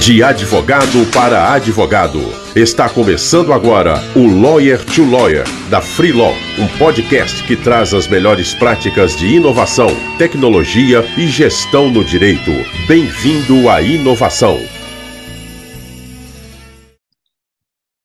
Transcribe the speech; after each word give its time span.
De 0.00 0.22
advogado 0.22 1.04
para 1.12 1.52
advogado. 1.52 2.20
Está 2.54 2.88
começando 2.88 3.52
agora 3.52 3.96
o 4.16 4.40
Lawyer 4.40 4.78
to 4.84 5.04
Lawyer, 5.04 5.44
da 5.68 5.82
Free 5.82 6.12
Law, 6.12 6.32
um 6.58 6.78
podcast 6.78 7.44
que 7.46 7.56
traz 7.56 7.92
as 7.92 8.06
melhores 8.06 8.54
práticas 8.54 9.16
de 9.16 9.26
inovação, 9.26 9.88
tecnologia 10.16 11.00
e 11.18 11.26
gestão 11.26 11.90
no 11.90 12.04
direito. 12.04 12.50
Bem-vindo 12.86 13.68
à 13.68 13.82
inovação. 13.82 14.56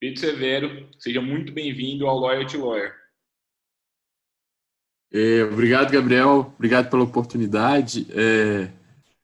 Pedro 0.02 0.20
Severo, 0.20 0.89
seja 1.00 1.21
muito 1.21 1.54
bem-vindo 1.54 2.07
ao 2.07 2.20
Lawyer 2.20 2.48
to 2.48 2.66
Lawyer. 2.66 2.91
É, 5.14 5.44
obrigado, 5.44 5.91
Gabriel. 5.91 6.54
Obrigado 6.57 6.89
pela 6.89 7.04
oportunidade. 7.04 8.07
É, 8.10 8.68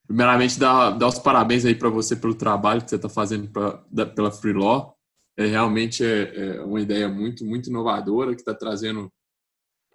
primeiramente, 0.09 0.59
dar, 0.59 0.89
dar 0.97 1.07
os 1.07 1.19
parabéns 1.19 1.65
aí 1.65 1.75
para 1.75 1.87
você 1.87 2.15
pelo 2.15 2.33
trabalho 2.33 2.81
que 2.81 2.89
você 2.89 2.95
está 2.95 3.07
fazendo 3.07 3.47
pra, 3.47 3.85
da, 3.91 4.07
pela 4.07 4.31
Free 4.31 4.53
Law. 4.53 4.97
É, 5.37 5.45
realmente 5.45 6.03
é, 6.03 6.55
é, 6.55 6.61
uma 6.61 6.81
ideia 6.81 7.07
muito, 7.07 7.45
muito 7.45 7.69
inovadora 7.69 8.33
que 8.33 8.41
está 8.41 8.55
trazendo 8.55 9.07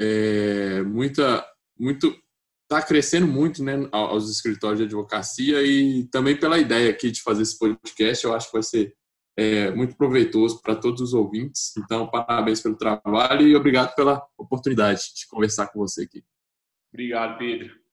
é, 0.01 0.83
muita, 0.83 1.45
muito, 1.77 2.17
está 2.63 2.81
crescendo 2.81 3.27
muito, 3.27 3.63
né, 3.65 3.89
aos 3.91 4.31
escritórios 4.31 4.79
de 4.79 4.85
advocacia 4.85 5.61
e 5.65 6.05
também 6.05 6.39
pela 6.39 6.61
ideia 6.61 6.91
aqui 6.91 7.11
de 7.11 7.21
fazer 7.21 7.43
esse 7.43 7.59
podcast. 7.59 8.25
Eu 8.25 8.35
acho 8.35 8.47
que 8.47 8.53
vai 8.53 8.63
ser 8.63 8.95
é, 9.37 9.73
muito 9.73 9.97
proveitoso 9.97 10.63
para 10.63 10.77
todos 10.77 11.01
os 11.01 11.13
ouvintes. 11.13 11.77
Então, 11.77 12.09
parabéns 12.09 12.61
pelo 12.61 12.77
trabalho 12.77 13.49
e 13.49 13.57
obrigado 13.57 13.97
pela 13.97 14.25
oportunidade 14.39 15.01
de 15.17 15.27
conversar 15.27 15.67
com 15.73 15.81
você 15.81 16.05
aqui. 16.05 16.23
Obrigado, 16.93 17.37
Pedro. 17.37 17.84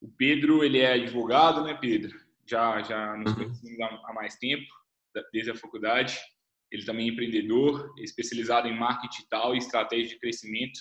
O 0.00 0.08
Pedro, 0.08 0.64
ele 0.64 0.78
é 0.78 0.92
advogado, 0.92 1.62
né, 1.62 1.74
Pedro? 1.74 2.16
Já, 2.46 2.82
já 2.82 3.16
nos 3.16 3.32
uhum. 3.32 3.44
conhecemos 3.44 4.00
há 4.04 4.12
mais 4.12 4.36
tempo, 4.36 4.66
desde 5.32 5.50
a 5.50 5.56
faculdade. 5.56 6.18
Ele 6.70 6.84
também 6.84 7.08
é 7.08 7.12
empreendedor, 7.12 7.92
especializado 7.98 8.68
em 8.68 8.78
marketing 8.78 9.16
digital 9.16 9.54
e 9.54 9.58
estratégia 9.58 10.08
de 10.08 10.18
crescimento 10.18 10.78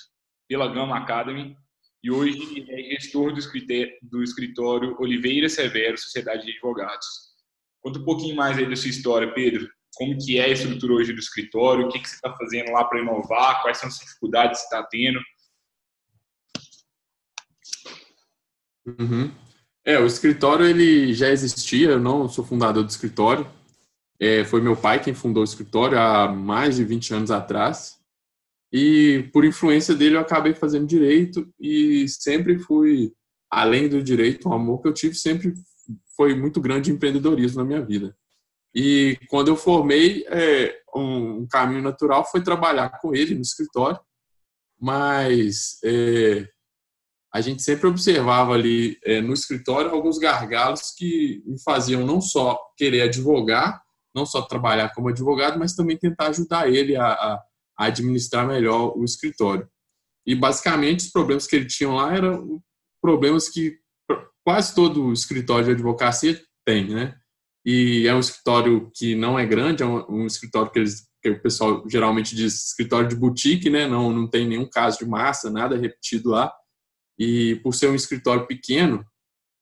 pela 0.48 0.72
Gama 0.72 0.98
Academy. 0.98 1.56
E 2.04 2.12
hoje 2.12 2.66
é 2.70 2.92
gestor 2.92 3.34
do 3.34 4.24
escritório 4.24 4.96
Oliveira 5.00 5.50
Severo, 5.50 5.98
Sociedade 5.98 6.46
de 6.46 6.52
Advogados. 6.52 7.08
Conta 7.82 8.00
um 8.00 8.06
pouquinho 8.06 8.36
mais 8.36 8.58
aí 8.58 8.70
da 8.70 8.76
sua 8.76 8.90
história, 8.90 9.34
Pedro 9.34 9.68
como 9.98 10.16
que 10.18 10.38
é 10.38 10.46
a 10.46 10.50
estrutura 10.50 10.94
hoje 10.94 11.12
do 11.12 11.20
escritório, 11.20 11.86
o 11.86 11.90
que, 11.90 12.00
que 12.00 12.08
você 12.08 12.16
está 12.16 12.32
fazendo 12.36 12.72
lá 12.72 12.84
para 12.84 13.02
inovar, 13.02 13.62
quais 13.64 13.78
são 13.78 13.90
as 13.90 13.98
dificuldades 13.98 14.62
que 14.62 14.68
você 14.68 14.76
está 14.76 14.88
tendo. 14.88 15.20
Uhum. 18.88 19.32
É, 19.86 20.00
o 20.00 20.06
escritório 20.06 20.66
ele 20.66 21.14
já 21.14 21.30
existia, 21.30 21.92
eu 21.92 22.00
não 22.00 22.28
sou 22.28 22.46
fundador 22.46 22.84
do 22.84 22.90
escritório. 22.90 23.48
É, 24.20 24.44
foi 24.44 24.62
meu 24.62 24.76
pai 24.76 25.02
quem 25.02 25.14
fundou 25.14 25.42
o 25.42 25.46
escritório 25.46 26.00
há 26.00 26.28
mais 26.28 26.78
de 26.78 26.84
20 26.84 27.14
anos 27.14 27.32
atrás. 27.32 27.98
E 28.72 29.30
por 29.32 29.46
influência 29.46 29.96
dele 29.96 30.16
eu 30.16 30.22
acabei 30.22 30.54
fazendo 30.54 30.88
direito 30.88 31.48
e 31.60 32.08
sempre 32.08 32.60
fui, 32.60 33.14
além 33.50 33.88
do 33.88 34.04
direito, 34.04 34.50
o 34.50 34.54
amor 34.54 34.82
que 34.82 34.88
eu 34.88 34.94
tive 34.94 35.16
sempre 35.16 35.54
foi 36.16 36.36
muito 36.36 36.60
grande 36.60 36.92
empreendedorismo 36.92 37.60
na 37.62 37.68
minha 37.68 37.82
vida. 37.82 38.16
E 38.74 39.18
quando 39.30 39.48
eu 39.48 39.56
formei, 39.56 40.26
é, 40.28 40.82
um, 40.96 41.42
um, 41.42 41.48
caminho 41.48 41.82
natural 41.82 42.30
foi 42.30 42.44
trabalhar 42.44 43.00
com 43.00 43.16
ele 43.16 43.36
no 43.36 43.42
escritório, 43.42 44.00
mas 44.80 45.80
é, 45.84 46.48
a 47.34 47.42
gente 47.42 47.62
sempre 47.62 47.88
observava 47.88 48.54
ali 48.54 48.98
é, 49.04 49.22
no 49.22 49.34
escritório 49.34 49.92
alguns 49.92 50.18
gargalos 50.18 50.94
que 50.98 51.44
me 51.46 51.62
faziam 51.62 52.06
não 52.06 52.22
só 52.22 52.58
querer 52.78 53.02
advogar, 53.02 53.82
não 54.16 54.26
só 54.26 54.42
trabalhar 54.42 54.94
como 54.94 55.10
advogado, 55.10 55.60
mas 55.60 55.76
também 55.76 55.98
tentar 55.98 56.28
ajudar 56.28 56.70
ele 56.70 56.96
a, 56.96 57.08
a, 57.08 57.44
administrar 57.78 58.48
melhor 58.48 58.98
o 58.98 59.04
escritório. 59.04 59.70
E 60.26 60.34
basicamente 60.36 61.02
os 61.02 61.12
problemas 61.12 61.46
que 61.46 61.56
ele 61.56 61.68
tinha 61.68 61.90
lá 61.90 62.16
eram 62.16 62.62
problemas 63.02 63.50
que 63.50 63.78
quase 64.46 64.74
todo 64.74 65.14
escritório 65.14 65.66
de 65.66 65.72
advocacia 65.72 66.42
tem, 66.66 66.88
né? 66.88 67.16
e 67.68 68.08
é 68.08 68.16
um 68.16 68.20
escritório 68.22 68.90
que 68.96 69.14
não 69.14 69.38
é 69.38 69.46
grande, 69.46 69.84
é 69.84 69.86
um, 69.86 70.22
um 70.22 70.26
escritório 70.26 70.72
que, 70.72 70.80
eles, 70.80 71.06
que, 71.22 71.32
o 71.32 71.42
pessoal 71.42 71.84
geralmente 71.90 72.34
diz 72.34 72.68
escritório 72.68 73.10
de 73.10 73.16
boutique, 73.18 73.70
né? 73.70 73.86
Não, 73.86 74.10
não 74.10 74.26
tem 74.26 74.48
nenhum 74.48 74.66
caso 74.70 75.00
de 75.00 75.06
massa, 75.06 75.52
nada 75.52 75.76
repetido 75.76 76.30
lá. 76.30 76.50
E 77.18 77.56
por 77.64 77.74
ser 77.74 77.90
um 77.90 77.96
escritório 77.96 78.46
pequeno, 78.46 79.06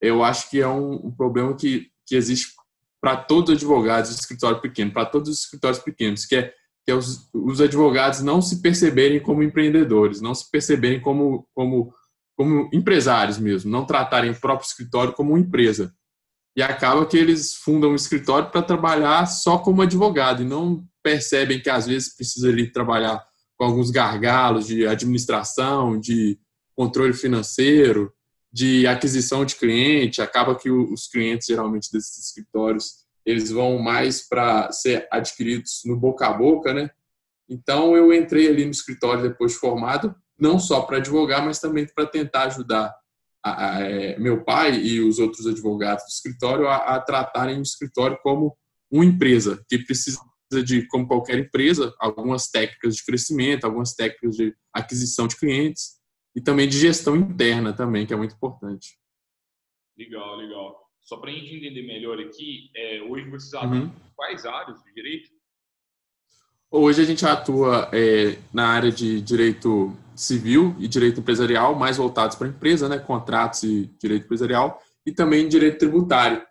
eu 0.02 0.24
acho 0.24 0.50
que 0.50 0.62
é 0.62 0.68
um, 0.68 1.08
um 1.08 1.12
problema 1.12 1.56
que, 1.56 1.90
que 2.06 2.16
existe 2.16 2.54
para 3.02 3.18
todos 3.18 3.52
os 3.52 3.58
advogados 3.58 4.10
de 4.10 4.20
escritório 4.20 4.60
pequeno, 4.60 4.92
para 4.92 5.06
todos 5.06 5.30
os 5.30 5.40
escritórios 5.42 5.80
pequenos, 5.80 6.26
que 6.26 6.36
é, 6.36 6.54
que 6.84 6.92
é 6.92 6.96
os, 6.96 7.30
os 7.34 7.62
advogados 7.62 8.22
não 8.22 8.42
se 8.42 8.62
perceberem 8.62 9.20
como 9.20 9.44
empreendedores, 9.44 10.22
não 10.22 10.34
se 10.34 10.50
perceberem 10.50 11.00
como, 11.00 11.48
como, 11.54 11.94
como 12.36 12.70
empresários 12.74 13.38
mesmo, 13.38 13.72
não 13.72 13.86
tratarem 13.86 14.32
o 14.32 14.40
próprio 14.40 14.68
escritório 14.68 15.14
como 15.14 15.32
uma 15.32 15.40
empresa. 15.40 15.94
E 16.58 16.64
acaba 16.64 17.06
que 17.06 17.18
eles 17.18 17.54
fundam 17.54 17.92
um 17.92 17.96
escritório 17.96 18.50
para 18.50 18.62
trabalhar 18.62 19.26
só 19.28 19.58
como 19.58 19.82
advogado 19.82 20.42
e 20.42 20.46
não 20.46 20.84
percebem 21.04 21.62
que 21.62 21.70
às 21.70 21.86
vezes 21.86 22.16
precisa 22.16 22.50
ali 22.50 22.72
trabalhar 22.72 23.24
com 23.58 23.66
alguns 23.66 23.92
gargalos 23.92 24.66
de 24.66 24.88
administração, 24.88 26.00
de 26.00 26.40
controle 26.75 27.13
financeiro, 27.13 28.13
de 28.56 28.88
aquisição 28.88 29.44
de 29.44 29.56
cliente. 29.56 30.22
Acaba 30.22 30.56
que 30.56 30.72
os 30.72 31.08
clientes 31.08 31.47
geralmente 31.47 31.91
desses 31.91 32.18
escritórios 32.28 33.06
eles 33.25 33.52
vão 33.52 33.80
mais 33.80 34.25
para 34.25 34.72
ser 34.72 35.08
adquiridos 35.12 35.81
no 35.84 35.97
boca 35.97 36.28
a 36.28 36.34
boca, 36.34 36.74
né? 36.74 36.90
Então 37.50 37.97
eu 37.97 38.14
entrei 38.14 38.47
ali 38.47 38.64
no 38.64 38.72
escritório 38.72 39.24
depois 39.24 39.53
de 39.53 39.58
formado, 39.58 40.16
não 40.40 40.59
só 40.59 40.81
para 40.81 40.97
advogar, 40.97 41.44
mas 41.44 41.59
também 41.59 41.88
para 41.88 42.06
tentar 42.06 42.44
ajudar 42.44 42.96
a, 43.44 43.78
a, 43.78 43.81
é, 43.81 44.18
meu 44.19 44.44
pai 44.44 44.80
e 44.80 45.02
os 45.02 45.19
outros 45.19 45.46
advogados 45.47 46.06
do 46.06 46.09
escritório 46.09 46.68
a, 46.68 46.78
a 46.78 47.00
tratarem 47.02 47.59
o 47.59 47.64
escritório 47.64 48.18
como 48.24 48.56
uma 48.90 49.06
empresa 49.06 49.64
que 49.68 49.80
precisa 49.80 50.19
de, 50.64 50.88
como 50.88 51.08
qualquer 51.08 51.40
empresa, 51.40 51.94
algumas 52.00 52.47
técnicas 52.47 52.96
de 52.96 53.03
crescimento, 53.03 53.66
algumas 53.66 53.94
técnicas 53.94 54.35
de 54.35 54.56
aquisição 54.72 55.28
de 55.28 55.35
clientes 55.35 55.96
e 56.35 56.41
também 56.41 56.68
de 56.68 56.78
gestão 56.78 57.16
interna 57.16 57.72
também, 57.72 58.06
que 58.06 58.13
é 58.13 58.18
muito 58.18 58.35
importante. 58.35 59.00
Legal, 59.97 60.35
legal. 60.35 60.85
Só 61.01 61.18
para 61.18 61.29
a 61.29 61.34
gente 61.34 61.56
entender 61.56 61.84
melhor 61.84 62.19
aqui, 62.19 62.69
é, 62.75 63.01
hoje 63.03 63.29
vocês 63.29 63.53
atuam 63.53 63.84
uhum. 63.84 63.91
quais 64.16 64.46
áreas 64.46 64.84
do 64.84 64.94
direito? 64.94 65.29
Hoje 66.69 67.01
a 67.01 67.06
gente 67.06 67.25
atua 67.25 67.90
é, 67.94 68.38
na 68.51 68.68
área 68.68 68.91
de 68.91 69.22
direito 69.22 69.96
civil 70.16 70.75
e 70.79 70.88
direito 70.88 71.19
empresarial, 71.19 71.75
mais 71.75 71.97
voltados 71.97 72.35
para 72.35 72.47
a 72.47 72.50
empresa, 72.50 72.90
né, 72.90 72.97
contratos 72.97 73.63
e 73.63 73.85
direito 74.02 74.25
empresarial, 74.25 74.81
e 75.06 75.12
também 75.12 75.47
direito 75.47 75.78
tributário, 75.78 76.41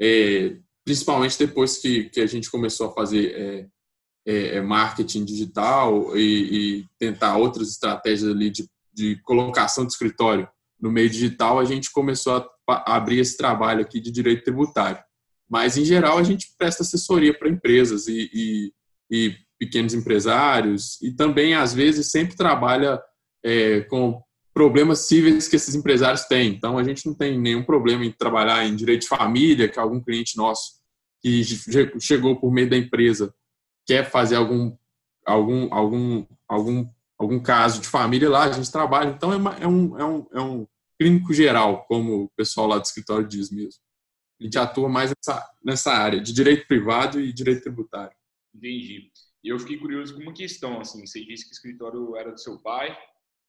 é, 0.00 0.56
principalmente 0.84 1.38
depois 1.38 1.78
que, 1.78 2.04
que 2.04 2.20
a 2.20 2.26
gente 2.26 2.50
começou 2.50 2.88
a 2.88 2.92
fazer 2.92 3.34
é, 3.34 3.66
é, 4.24 4.56
é 4.56 4.60
marketing 4.60 5.24
digital 5.24 6.16
e, 6.16 6.78
e, 6.80 6.86
tentar 6.98 7.36
outras 7.36 7.68
estratégias 7.68 8.30
ali 8.30 8.50
de, 8.50 8.68
de 8.96 9.16
colocação 9.22 9.84
de 9.84 9.92
escritório 9.92 10.48
no 10.80 10.90
meio 10.90 11.10
digital, 11.10 11.58
a 11.58 11.64
gente 11.64 11.90
começou 11.90 12.48
a, 12.68 12.96
abrir 12.96 13.20
esse 13.20 13.36
trabalho 13.36 13.82
aqui 13.82 14.00
de 14.00 14.10
direito 14.10 14.44
tributário. 14.44 15.02
Mas, 15.48 15.76
em 15.76 15.84
geral, 15.84 16.18
a 16.18 16.22
gente 16.22 16.54
presta 16.58 16.82
assessoria 16.82 17.36
para 17.36 17.48
empresas 17.48 18.08
e, 18.08 18.30
e, 18.32 18.72
e 19.10 19.36
pequenos 19.58 19.94
empresários 19.94 21.00
e 21.00 21.12
também, 21.12 21.54
às 21.54 21.72
vezes, 21.72 22.10
sempre 22.10 22.36
trabalha 22.36 23.00
é, 23.44 23.82
com 23.82 24.20
problemas 24.52 25.00
cíveis 25.00 25.46
que 25.46 25.56
esses 25.56 25.74
empresários 25.74 26.24
têm. 26.24 26.48
Então, 26.48 26.78
a 26.78 26.82
gente 26.82 27.06
não 27.06 27.14
tem 27.14 27.38
nenhum 27.38 27.62
problema 27.62 28.04
em 28.04 28.10
trabalhar 28.10 28.66
em 28.66 28.74
direito 28.74 29.02
de 29.02 29.08
família, 29.08 29.68
que 29.68 29.78
algum 29.78 30.02
cliente 30.02 30.36
nosso 30.36 30.76
que 31.22 31.42
chegou 32.00 32.36
por 32.36 32.52
meio 32.52 32.70
da 32.70 32.76
empresa 32.76 33.34
quer 33.86 34.08
fazer 34.08 34.36
algum, 34.36 34.76
algum, 35.24 35.72
algum, 35.72 36.26
algum, 36.48 36.88
algum 37.18 37.40
caso 37.40 37.80
de 37.80 37.88
família 37.88 38.28
lá, 38.28 38.44
a 38.44 38.52
gente 38.52 38.70
trabalha. 38.70 39.10
Então, 39.10 39.32
é, 39.32 39.36
uma, 39.36 39.54
é, 39.56 39.66
um, 39.66 39.98
é, 39.98 40.04
um, 40.04 40.26
é 40.32 40.40
um 40.40 40.66
clínico 40.98 41.32
geral, 41.32 41.84
como 41.86 42.24
o 42.24 42.30
pessoal 42.30 42.66
lá 42.66 42.78
do 42.78 42.84
escritório 42.84 43.26
diz 43.26 43.50
mesmo. 43.50 43.80
A 44.40 44.44
gente 44.44 44.58
atua 44.58 44.88
mais 44.88 45.10
nessa, 45.10 45.50
nessa 45.64 45.92
área 45.92 46.20
de 46.20 46.32
direito 46.32 46.66
privado 46.66 47.20
e 47.20 47.32
direito 47.32 47.62
tributário. 47.62 48.14
Entendi. 48.54 49.10
E 49.42 49.48
eu 49.48 49.58
fiquei 49.58 49.78
curioso 49.78 50.14
com 50.14 50.22
uma 50.22 50.34
questão, 50.34 50.80
assim, 50.80 51.06
você 51.06 51.24
disse 51.24 51.44
que 51.44 51.50
o 51.50 51.56
escritório 51.56 52.16
era 52.16 52.32
do 52.32 52.40
seu 52.40 52.60
pai, 52.60 52.96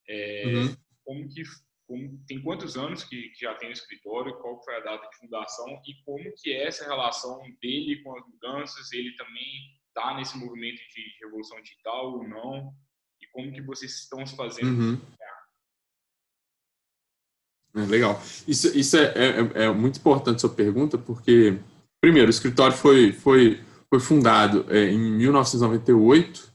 é, 0.08 0.44
uhum. 0.46 0.75
como 1.04 1.28
que 1.30 1.44
como, 1.88 2.22
tem 2.28 2.42
quantos 2.42 2.75
anos 2.78 3.04
que, 3.06 3.30
que, 3.30 3.40
já 3.40 3.56
tem 3.56 3.69
o 3.69 3.72
escritório, 3.72 4.38
qual 4.40 4.62
foi 4.62 4.75
a 4.75 4.81
data 4.81 5.10
de 5.10 5.18
fundação 5.18 5.81
e 5.88 5.94
como 6.04 6.34
que 6.36 6.52
é 6.52 6.68
essa 6.68 6.86
relação 6.86 7.40
dele 7.62 8.04
com 8.04 8.16
as 8.18 8.28
mudanças, 8.28 8.92
ele 8.92 9.16
também 9.16 9.46
está 9.88 10.14
nesse 10.16 10.38
movimento 10.38 10.78
de 10.78 11.18
revolução 11.24 11.60
digital 11.62 12.12
ou 12.12 12.28
não, 12.28 12.74
e 13.28 13.32
como 13.34 13.52
que 13.52 13.62
vocês 13.62 13.94
estão 13.94 14.26
se 14.26 14.36
fazendo 14.36 14.68
uhum. 14.68 15.02
É, 17.76 17.86
legal. 17.86 18.22
Isso, 18.48 18.76
isso 18.76 18.98
é, 18.98 19.14
é, 19.16 19.66
é, 19.66 19.72
muito 19.72 20.00
importante 20.00 20.42
sua 20.42 20.50
pergunta, 20.50 20.98
porque 20.98 21.60
primeiro, 22.02 22.28
o 22.28 22.32
escritório 22.32 22.76
foi, 22.76 23.12
foi, 23.12 23.62
foi 23.90 24.00
fundado 24.00 24.66
é, 24.70 24.90
em 24.90 25.00
1998, 25.00 26.52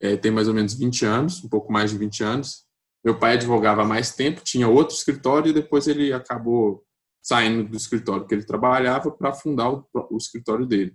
é, 0.00 0.16
tem 0.16 0.30
mais 0.30 0.48
ou 0.48 0.54
menos 0.54 0.74
20 0.74 1.04
anos, 1.04 1.44
um 1.44 1.48
pouco 1.48 1.72
mais 1.72 1.90
de 1.90 1.98
20 1.98 2.22
anos. 2.22 2.64
Meu 3.04 3.18
pai 3.18 3.34
advogava 3.34 3.82
há 3.82 3.84
mais 3.84 4.14
tempo, 4.14 4.40
tinha 4.42 4.68
outro 4.68 4.94
escritório 4.94 5.50
e 5.50 5.52
depois 5.52 5.86
ele 5.86 6.12
acabou 6.12 6.82
saindo 7.22 7.68
do 7.68 7.76
escritório 7.76 8.26
que 8.26 8.34
ele 8.34 8.44
trabalhava 8.44 9.10
para 9.10 9.32
fundar 9.32 9.70
o, 9.70 9.86
o, 10.10 10.16
escritório 10.16 10.66
dele. 10.66 10.94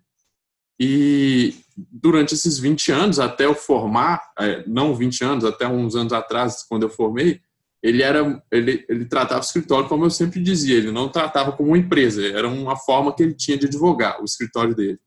E 0.79 1.55
durante 1.75 2.33
esses 2.33 2.57
20 2.57 2.91
anos, 2.91 3.19
até 3.19 3.45
eu 3.45 3.53
formar, 3.53 4.21
é, 4.39 4.63
não 4.65 4.95
20 4.95 5.23
anos, 5.23 5.45
até 5.45 5.67
uns 5.67 5.95
anos 5.95 6.13
atrás, 6.13 6.63
quando 6.67 6.83
eu 6.83 6.89
formei, 6.89 7.41
ele 7.81 8.01
era 8.01 8.41
ele, 8.51 8.85
ele 8.89 9.05
tratava 9.05 9.39
o 9.39 9.43
escritório 9.43 9.87
como 9.87 10.05
eu 10.05 10.09
sempre 10.09 10.41
dizia, 10.41 10.77
ele 10.77 10.91
não 10.91 11.09
tratava 11.09 11.53
como 11.53 11.69
uma 11.69 11.77
empresa, 11.77 12.25
era 12.27 12.47
uma 12.47 12.75
forma 12.75 13.13
que 13.15 13.23
ele 13.23 13.33
tinha 13.33 13.57
de 13.57 13.67
advogar 13.67 14.21
o 14.21 14.25
escritório 14.25 14.75
dele. 14.75 14.99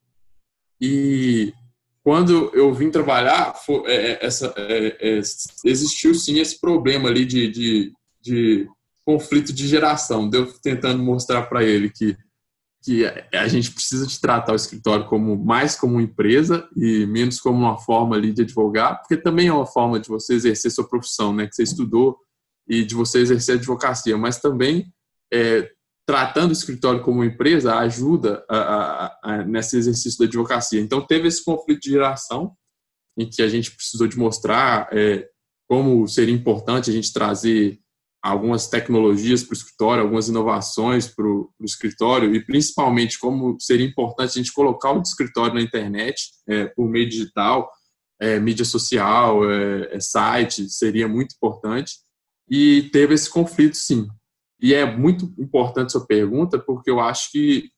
E 0.81 1.53
quando 2.03 2.51
eu 2.55 2.73
vim 2.75 2.91
trabalhar, 2.91 3.55
é, 3.87 3.95
é 3.95 4.27
essa, 4.27 4.53
é, 4.57 4.97
é, 5.01 5.21
existiu 5.65 6.15
sim 6.15 6.39
esse 6.39 6.61
problema 6.61 7.09
ali 7.09 7.25
de, 7.25 7.49
de, 7.49 7.93
de 8.21 8.69
conflito 9.05 9.53
de 9.53 9.69
geração. 9.69 10.29
Deu 10.29 10.47
tentando 10.61 11.03
mostrar 11.03 11.43
para 11.43 11.63
ele 11.63 11.89
que 11.91 12.17
que 12.83 13.05
a 13.33 13.47
gente 13.47 13.71
precisa 13.71 14.07
de 14.07 14.21
tratar 14.21 14.53
o 14.53 14.57
escritório 14.57 15.07
como 15.07 15.37
mais 15.43 15.77
como 15.77 16.01
empresa 16.01 16.69
e 16.77 17.07
menos 17.07 17.41
como 17.41 17.57
uma 17.57 17.79
forma 17.79 18.17
ali 18.17 18.33
de 18.33 18.43
advogar, 18.43 18.99
porque 19.01 19.17
também 19.17 19.47
é 19.47 19.53
uma 19.53 19.67
forma 19.67 20.01
de 20.01 20.09
você 20.09 20.35
exercer 20.35 20.71
sua 20.71 20.89
profissão, 20.89 21.33
né, 21.33 21.47
que 21.47 21.55
você 21.55 21.63
estudou 21.63 22.19
e 22.69 22.85
de 22.85 22.95
você 22.95 23.21
exercer 23.21 23.55
a 23.55 23.59
advocacia, 23.59 24.19
mas 24.19 24.41
também 24.41 24.93
é, 25.33 25.71
tratando 26.05 26.51
o 26.51 26.53
escritório 26.53 27.03
como 27.03 27.25
empresa 27.25 27.77
ajuda 27.77 28.45
a, 28.49 28.57
a, 28.57 29.19
a, 29.23 29.45
nesse 29.45 29.77
exercício 29.77 30.19
da 30.19 30.25
advocacia. 30.25 30.81
Então 30.81 31.07
teve 31.07 31.29
esse 31.29 31.45
conflito 31.45 31.83
de 31.83 31.91
geração 31.91 32.53
em 33.17 33.29
que 33.29 33.43
a 33.43 33.49
gente 33.49 33.71
precisou 33.71 34.09
de 34.09 34.19
mostrar 34.19 34.89
é, 34.93 35.29
como 35.69 36.07
seria 36.09 36.35
importante 36.35 36.91
a 36.91 36.93
gente 36.93 37.13
trazer 37.13 37.79
algumas 38.23 38.69
tecnologias 38.69 39.43
para 39.43 39.53
o 39.53 39.57
escritório, 39.57 40.03
algumas 40.05 40.29
inovações 40.29 41.09
para 41.09 41.27
o 41.27 41.51
escritório 41.65 42.35
e 42.35 42.45
principalmente 42.45 43.19
como 43.19 43.59
seria 43.59 43.85
importante 43.85 44.31
a 44.31 44.43
gente 44.43 44.53
colocar 44.53 44.93
o 44.93 45.03
escritório 45.03 45.55
na 45.55 45.61
internet 45.61 46.31
é, 46.47 46.67
por 46.67 46.89
meio 46.89 47.09
digital, 47.09 47.69
é, 48.21 48.39
mídia 48.39 48.65
social, 48.65 49.51
é, 49.51 49.97
é 49.97 50.01
site, 50.01 50.71
seria 50.71 51.09
muito 51.09 51.35
importante 51.35 51.97
e 52.49 52.89
teve 52.93 53.15
esse 53.15 53.29
conflito, 53.29 53.77
sim. 53.77 54.07
E 54.61 54.73
é 54.73 54.87
muito 54.87 55.35
importante 55.37 55.91
sua 55.91 56.07
pergunta, 56.07 56.57
porque 56.57 56.89
eu 56.89 57.01
acho 57.01 57.33
que 57.33 57.71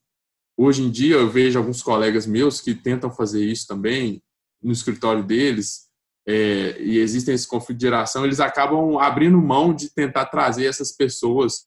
hoje 0.55 0.83
em 0.83 0.91
dia 0.91 1.15
eu 1.15 1.29
vejo 1.29 1.57
alguns 1.57 1.81
colegas 1.81 2.27
meus 2.27 2.61
que 2.61 2.75
tentam 2.75 3.09
fazer 3.09 3.43
isso 3.43 3.65
também 3.65 4.21
no 4.61 4.71
escritório 4.71 5.23
deles, 5.23 5.84
é, 6.27 6.81
e 6.81 6.97
existem 6.97 7.35
esse 7.35 7.47
conflito 7.47 7.79
de 7.79 7.85
geração, 7.85 8.25
eles 8.25 8.39
acabam 8.39 8.97
abrindo 8.97 9.37
mão 9.37 9.73
de 9.73 9.93
tentar 9.93 10.25
trazer 10.25 10.65
essas 10.65 10.91
pessoas 10.91 11.63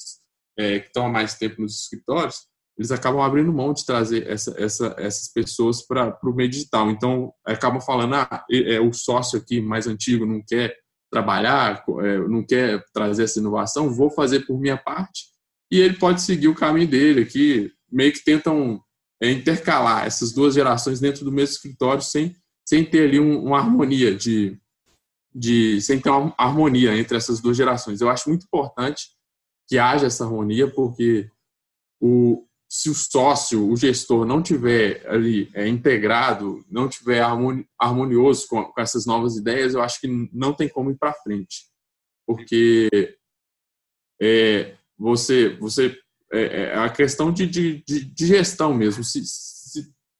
é, 0.58 0.80
que 0.80 0.88
estão 0.88 1.06
há 1.06 1.08
mais 1.08 1.34
tempo 1.34 1.62
nos 1.62 1.80
escritórios, 1.82 2.48
eles 2.76 2.92
acabam 2.92 3.20
abrindo 3.20 3.52
mão 3.52 3.72
de 3.72 3.84
trazer 3.84 4.30
essa, 4.30 4.54
essa, 4.56 4.94
essas 4.98 5.32
pessoas 5.32 5.82
para 5.82 6.16
o 6.22 6.32
meio 6.32 6.48
digital. 6.48 6.88
Então, 6.90 7.32
acabam 7.44 7.80
falando, 7.80 8.14
ah, 8.14 8.44
é, 8.50 8.80
o 8.80 8.92
sócio 8.92 9.38
aqui 9.38 9.60
mais 9.60 9.88
antigo 9.88 10.24
não 10.24 10.40
quer 10.46 10.76
trabalhar, 11.10 11.84
é, 12.02 12.18
não 12.28 12.44
quer 12.44 12.84
trazer 12.94 13.24
essa 13.24 13.40
inovação, 13.40 13.92
vou 13.92 14.10
fazer 14.10 14.46
por 14.46 14.60
minha 14.60 14.76
parte. 14.76 15.24
E 15.72 15.80
ele 15.80 15.98
pode 15.98 16.22
seguir 16.22 16.46
o 16.46 16.54
caminho 16.54 16.86
dele 16.86 17.22
aqui, 17.22 17.72
meio 17.90 18.12
que 18.12 18.24
tentam 18.24 18.80
é, 19.20 19.30
intercalar 19.30 20.06
essas 20.06 20.32
duas 20.32 20.54
gerações 20.54 21.00
dentro 21.00 21.24
do 21.24 21.32
mesmo 21.32 21.54
escritório 21.54 22.02
sem, 22.02 22.34
sem 22.68 22.84
ter 22.84 23.08
ali 23.08 23.18
um, 23.18 23.42
uma 23.42 23.58
harmonia 23.58 24.14
de, 24.14 24.60
de 25.34 25.80
sem 25.80 25.98
ter 25.98 26.10
uma 26.10 26.34
harmonia 26.36 26.94
entre 26.94 27.16
essas 27.16 27.40
duas 27.40 27.56
gerações. 27.56 28.02
Eu 28.02 28.10
acho 28.10 28.28
muito 28.28 28.44
importante 28.44 29.08
que 29.66 29.78
haja 29.78 30.06
essa 30.06 30.24
harmonia, 30.24 30.70
porque 30.70 31.30
o, 31.98 32.46
se 32.68 32.90
o 32.90 32.94
sócio, 32.94 33.66
o 33.66 33.74
gestor, 33.74 34.26
não 34.26 34.42
tiver 34.42 35.02
ali 35.08 35.48
é, 35.54 35.66
integrado, 35.66 36.62
não 36.70 36.90
tiver 36.90 37.22
harmonioso 37.78 38.46
com, 38.46 38.62
com, 38.62 38.80
essas 38.82 39.06
novas 39.06 39.38
ideias, 39.38 39.72
eu 39.72 39.80
acho 39.80 39.98
que 39.98 40.28
não 40.30 40.52
tem 40.52 40.68
como 40.68 40.90
ir 40.90 40.98
para 40.98 41.14
frente, 41.14 41.64
porque 42.26 43.16
é, 44.20 44.76
você, 44.98 45.56
você 45.56 45.98
é, 46.30 46.42
é 46.42 46.74
a 46.76 46.90
questão 46.90 47.32
de, 47.32 47.46
de, 47.46 47.82
de 47.82 48.26
gestão 48.26 48.74
mesmo. 48.74 49.02
Se 49.02 49.22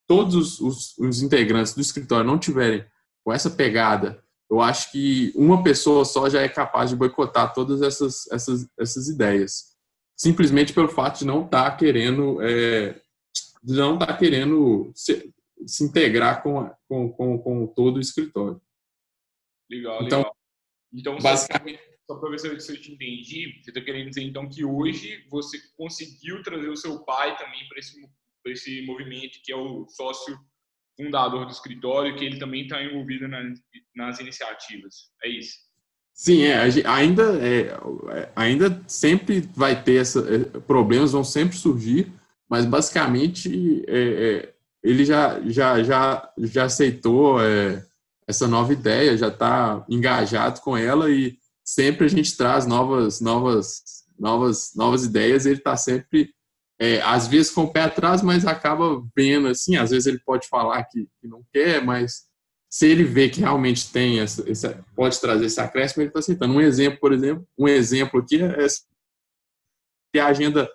todos 0.08 0.60
os, 0.60 0.98
os, 0.98 1.22
integrantes 1.22 1.74
do 1.74 1.80
escritório 1.80 2.26
não 2.26 2.38
tiverem 2.38 2.84
com 3.22 3.32
essa 3.32 3.50
pegada, 3.50 4.20
eu 4.50 4.60
acho 4.60 4.90
que 4.90 5.32
uma 5.36 5.62
pessoa 5.62 6.04
só 6.04 6.28
já 6.28 6.40
é 6.40 6.48
capaz 6.48 6.90
de 6.90 6.96
boicotar 6.96 7.52
todas 7.52 7.82
essas, 7.82 8.26
essas, 8.32 8.66
essas 8.78 9.08
ideias 9.08 9.78
simplesmente 10.18 10.72
pelo 10.72 10.88
fato 10.88 11.20
de 11.20 11.24
não 11.24 11.44
estar 11.44 11.70
tá 11.70 11.76
querendo 11.76 12.42
é, 12.42 13.00
não 13.62 13.94
estar 13.94 14.06
tá 14.06 14.16
querendo 14.16 14.90
se, 14.94 15.32
se 15.64 15.84
integrar 15.84 16.42
com, 16.42 16.68
com, 16.88 17.12
com, 17.12 17.38
com, 17.38 17.66
todo 17.68 17.96
o 17.98 18.00
escritório. 18.00 18.60
Legal, 19.70 20.02
então, 20.02 20.18
legal. 20.18 20.36
Então, 20.92 21.18
basicamente, 21.18 21.80
só 22.06 22.16
para 22.16 22.30
ver 22.30 22.40
se 22.40 22.48
eu, 22.48 22.58
se 22.58 22.72
eu 22.72 22.80
te 22.80 22.92
entendi, 22.92 23.60
você 23.62 23.70
está 23.70 23.80
querendo 23.80 24.08
dizer 24.08 24.22
então 24.22 24.48
que 24.48 24.64
hoje 24.64 25.24
você 25.28 25.58
conseguiu 25.76 26.42
trazer 26.42 26.68
o 26.68 26.76
seu 26.76 27.04
pai 27.04 27.36
também 27.36 27.68
para 27.68 27.78
esse, 27.78 28.00
esse 28.46 28.84
movimento 28.86 29.38
que 29.44 29.52
é 29.52 29.56
o 29.56 29.86
sócio 29.88 30.38
fundador 30.96 31.46
do 31.46 31.52
escritório, 31.52 32.16
que 32.16 32.24
ele 32.24 32.38
também 32.38 32.62
está 32.62 32.82
envolvido 32.82 33.28
nas, 33.28 33.58
nas 33.94 34.20
iniciativas. 34.20 34.94
É 35.22 35.28
isso? 35.28 35.68
Sim, 36.12 36.42
é, 36.42 36.58
ainda, 36.84 37.38
é, 37.40 38.32
ainda 38.34 38.82
sempre 38.88 39.40
vai 39.54 39.80
ter 39.80 40.00
essa, 40.00 40.20
é, 40.34 40.60
problemas, 40.60 41.12
vão 41.12 41.22
sempre 41.22 41.56
surgir, 41.56 42.12
mas 42.48 42.64
basicamente 42.64 43.84
é, 43.86 43.98
é, 43.98 44.54
ele 44.82 45.04
já, 45.04 45.40
já, 45.48 45.82
já, 45.82 46.32
já 46.38 46.64
aceitou 46.64 47.40
é, 47.40 47.84
essa 48.26 48.48
nova 48.48 48.72
ideia, 48.72 49.16
já 49.16 49.28
está 49.28 49.84
engajado 49.88 50.60
com 50.60 50.76
ela 50.76 51.10
e 51.10 51.38
sempre 51.64 52.06
a 52.06 52.08
gente 52.08 52.36
traz 52.36 52.66
novas, 52.66 53.20
novas, 53.20 53.82
novas, 54.18 54.72
novas 54.74 55.04
ideias. 55.04 55.46
Ele 55.46 55.56
está 55.56 55.76
sempre, 55.76 56.30
é, 56.80 57.00
às 57.02 57.26
vezes 57.26 57.50
com 57.50 57.64
o 57.64 57.72
pé 57.72 57.82
atrás, 57.82 58.22
mas 58.22 58.46
acaba 58.46 59.02
vendo 59.16 59.48
assim. 59.48 59.76
Às 59.76 59.90
vezes 59.90 60.06
ele 60.06 60.18
pode 60.18 60.46
falar 60.48 60.84
que, 60.84 61.08
que 61.20 61.26
não 61.26 61.42
quer, 61.52 61.84
mas 61.84 62.28
se 62.70 62.86
ele 62.86 63.04
vê 63.04 63.28
que 63.28 63.40
realmente 63.40 63.90
tem 63.90 64.20
essa, 64.20 64.48
essa 64.48 64.84
pode 64.94 65.20
trazer 65.20 65.46
esse 65.46 65.60
acréscimo, 65.60 66.02
ele 66.02 66.10
está 66.10 66.20
aceitando. 66.20 66.54
Um 66.54 66.60
exemplo, 66.60 67.00
por 67.00 67.12
exemplo, 67.12 67.46
um 67.58 67.66
exemplo 67.66 68.20
aqui 68.20 68.40
é, 68.42 70.20
a 70.20 70.26
agenda, 70.26 70.68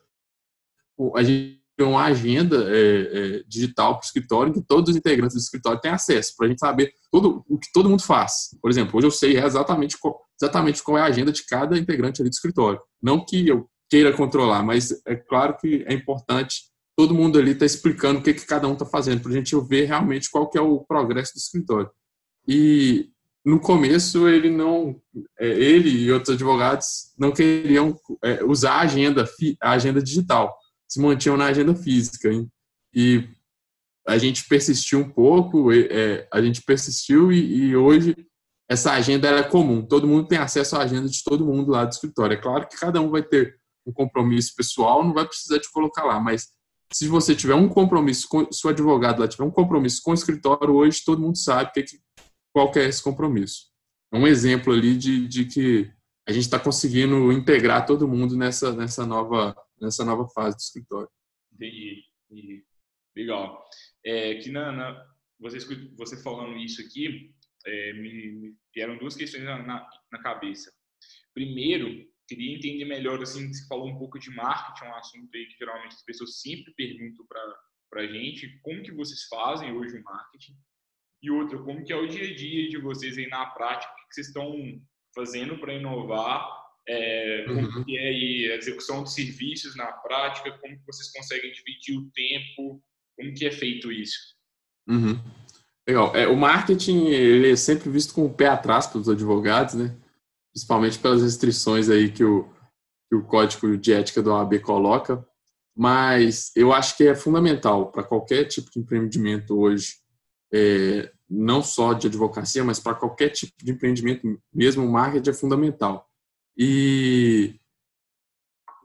a 1.15 1.24
gente 1.24 1.63
tem 1.75 1.88
uma 1.88 2.03
agenda 2.03 2.69
é, 2.69 3.38
é, 3.38 3.43
digital 3.48 3.95
para 3.95 4.03
o 4.03 4.05
escritório 4.05 4.53
que 4.53 4.62
todos 4.62 4.91
os 4.91 4.95
integrantes 4.95 5.36
do 5.36 5.39
escritório 5.39 5.81
têm 5.81 5.91
acesso, 5.91 6.36
para 6.38 6.45
a 6.45 6.50
gente 6.50 6.60
saber 6.60 6.93
todo, 7.12 7.43
o 7.50 7.57
que 7.57 7.72
todo 7.74 7.89
mundo 7.89 8.03
faz. 8.03 8.55
Por 8.62 8.69
exemplo, 8.69 8.98
hoje 8.98 9.07
eu 9.07 9.12
sei 9.12 9.38
exatamente 9.38 9.98
qual, 9.98 10.22
exatamente 10.39 10.83
qual 10.83 10.98
é 10.98 11.01
a 11.01 11.05
agenda 11.05 11.31
de 11.31 11.45
cada 11.45 11.77
integrante 11.77 12.22
ali 12.22 12.29
do 12.29 12.33
escritório. 12.33 12.79
Não 13.01 13.25
que 13.25 13.48
eu 13.48 13.67
queira 13.93 14.12
controlar, 14.12 14.63
mas 14.63 14.89
é 15.05 15.15
claro 15.15 15.55
que 15.55 15.85
é 15.88 15.93
importante 15.93 16.63
todo 16.97 17.13
mundo 17.13 17.38
ali 17.38 17.51
está 17.51 17.63
explicando 17.63 18.19
o 18.19 18.23
que, 18.23 18.33
que 18.33 18.43
cada 18.43 18.67
um 18.67 18.73
está 18.73 18.88
fazendo, 18.88 19.21
para 19.21 19.31
a 19.31 19.35
gente 19.35 19.55
ver 19.67 19.85
realmente 19.85 20.31
qual 20.31 20.50
que 20.50 20.57
é 20.57 20.62
o 20.62 20.79
progresso 20.79 21.33
do 21.35 21.38
escritório. 21.38 21.91
E 22.47 23.12
no 23.45 23.59
começo 23.59 24.27
ele 24.27 24.50
não, 24.50 25.00
é, 25.39 25.47
ele 25.47 25.89
e 25.89 26.12
outros 26.12 26.33
advogados 26.33 27.13
não 27.19 27.31
queriam 27.31 27.95
é, 28.23 28.43
usar 28.43 28.77
a 28.77 28.81
agenda, 28.81 29.29
a 29.62 29.71
agenda 29.71 30.01
digital, 30.01 30.57
se 30.88 31.00
mantinham 31.00 31.38
na 31.38 31.45
agenda 31.45 31.75
física. 31.75 32.29
Hein? 32.29 32.50
E 32.95 33.27
a 34.07 34.17
gente 34.17 34.47
persistiu 34.47 35.01
um 35.01 35.09
pouco, 35.09 35.71
é, 35.71 36.27
a 36.33 36.41
gente 36.41 36.63
persistiu 36.63 37.31
e, 37.31 37.67
e 37.67 37.75
hoje 37.75 38.15
essa 38.67 38.93
agenda 38.93 39.29
é 39.29 39.43
comum. 39.43 39.85
Todo 39.85 40.07
mundo 40.07 40.27
tem 40.27 40.39
acesso 40.39 40.75
à 40.77 40.81
agenda 40.81 41.07
de 41.07 41.23
todo 41.23 41.45
mundo 41.45 41.71
lá 41.71 41.85
do 41.85 41.91
escritório. 41.91 42.33
É 42.33 42.41
claro 42.41 42.67
que 42.67 42.75
cada 42.75 43.00
um 43.00 43.12
vai 43.12 43.21
ter 43.21 43.62
um 43.86 43.92
compromisso 43.92 44.56
pessoal, 44.56 45.04
não 45.04 45.13
vai 45.13 45.25
precisar 45.28 45.58
de 45.58 45.72
colocar 45.72 46.04
lá, 46.04 46.20
mas 46.20 46.52
se 46.94 47.08
você 47.08 47.36
tiver 47.36 47.56
um 47.56 47.68
compromisso, 47.68 48.28
com, 48.30 48.52
se 48.52 48.66
o 48.66 48.70
advogado 48.70 49.20
lá 49.20 49.28
tiver 49.28 49.44
um 49.44 49.52
compromisso 49.52 50.02
com 50.04 50.12
o 50.12 50.13
escritório, 50.13 50.75
hoje 50.75 51.04
todo 51.04 51.22
mundo 51.22 51.38
sabe 51.38 51.72
que, 51.72 51.84
qual 52.54 52.72
que 52.72 52.80
é 52.80 52.88
esse 52.88 53.04
compromisso. 53.04 53.72
É 54.12 54.18
um 54.18 54.28
exemplo 54.28 54.72
ali 54.72 54.96
de, 54.96 55.28
de 55.28 55.46
que 55.46 55.92
a 56.28 56.32
gente 56.32 56.44
está 56.44 56.60
conseguindo 56.60 57.32
integrar 57.32 57.86
todo 57.86 58.08
mundo 58.08 58.38
nessa, 58.38 58.72
nessa, 58.74 59.06
nova, 59.06 59.56
nessa 59.82 60.06
nova 60.06 60.28
fase 60.30 60.56
do 60.56 60.60
escritório. 60.60 61.10
Entendi. 61.52 62.04
Entendi. 62.30 62.63
Legal. 63.16 63.66
É, 64.06 64.36
que 64.36 64.52
na, 64.52 64.72
na, 64.72 65.06
você, 65.40 65.58
você 65.98 66.22
falando 66.22 66.56
isso 66.58 66.82
aqui, 66.82 67.34
é, 67.66 67.94
me, 67.94 68.32
me 68.34 68.56
vieram 68.74 68.98
duas 68.98 69.16
questões 69.16 69.44
na, 69.44 69.62
na, 69.63 69.90
na 70.12 70.22
cabeça. 70.22 70.72
Primeiro, 71.34 72.06
queria 72.27 72.56
entender 72.56 72.86
melhor, 72.86 73.22
assim, 73.22 73.51
você 73.51 73.68
falou 73.68 73.89
um 73.89 73.98
pouco 73.98 74.20
de 74.20 74.30
marketing, 74.32 74.86
é 74.86 74.89
um 74.89 74.96
assunto 74.96 75.30
aí 75.36 75.46
que 75.46 75.58
geralmente 75.58 75.96
as 75.96 76.03
pessoas 76.03 76.39
sempre 76.42 76.74
perguntam 76.74 77.25
para 77.27 77.42
para 77.94 78.01
a 78.01 78.08
gente 78.08 78.60
como 78.63 78.82
que 78.82 78.92
vocês 78.92 79.25
fazem 79.25 79.72
hoje 79.72 80.00
o 80.00 80.03
marketing 80.03 80.58
e 81.22 81.30
outra, 81.30 81.60
como 81.60 81.86
que 81.86 81.94
é 81.94 81.96
o 81.96 82.08
dia 82.08 82.24
a 82.24 82.36
dia 82.36 82.68
de 82.68 82.77
vocês 82.80 83.18
aí 83.18 83.27
na 83.27 83.46
prática, 83.46 83.94
o 83.94 84.08
que 84.10 84.15
vocês 84.15 84.27
estão 84.27 84.82
fazendo 85.15 85.58
para 85.60 85.75
inovar, 85.75 86.44
é, 86.88 87.46
como 87.48 87.62
uhum. 87.62 87.84
que 87.86 87.98
é 87.98 88.10
aí 88.10 88.51
a 88.51 88.56
execução 88.56 89.03
de 89.03 89.12
serviços 89.12 89.75
na 89.75 89.86
prática, 89.86 90.51
como 90.58 90.75
que 90.75 90.86
vocês 90.86 91.12
conseguem 91.13 91.51
dividir 91.53 91.98
o 91.98 92.10
tempo, 92.12 92.84
como 93.15 93.34
que 93.34 93.46
é 93.46 93.51
feito 93.51 93.92
isso? 93.92 94.36
Uhum. 94.89 95.18
Legal. 95.88 96.15
É, 96.15 96.27
o 96.27 96.36
marketing 96.36 97.06
ele 97.06 97.51
é 97.51 97.56
sempre 97.56 97.89
visto 97.89 98.13
com 98.13 98.25
o 98.25 98.34
pé 98.34 98.48
atrás 98.48 98.88
pelos 98.88 99.08
advogados, 99.08 99.75
né? 99.75 99.96
Principalmente 100.53 101.00
pelas 101.00 101.22
restrições 101.22 101.89
aí 101.89 102.12
que 102.12 102.24
o, 102.24 102.48
que 103.10 103.15
o 103.15 103.24
código 103.24 103.77
de 103.77 103.93
ética 103.93 104.22
do 104.22 104.31
OAB 104.31 104.60
coloca. 104.60 105.25
Mas 105.75 106.51
eu 106.55 106.72
acho 106.72 106.95
que 106.95 107.07
é 107.07 107.15
fundamental 107.15 107.91
para 107.91 108.03
qualquer 108.03 108.45
tipo 108.45 108.69
de 108.69 108.79
empreendimento 108.79 109.57
hoje, 109.57 109.95
é, 110.53 111.12
não 111.27 111.63
só 111.63 111.93
de 111.93 112.07
advocacia, 112.07 112.63
mas 112.63 112.79
para 112.79 112.93
qualquer 112.93 113.29
tipo 113.29 113.53
de 113.63 113.72
empreendimento, 113.72 114.39
mesmo 114.53 114.86
o 114.86 114.91
marketing 114.91 115.29
é 115.31 115.33
fundamental. 115.33 116.07
E 116.55 117.60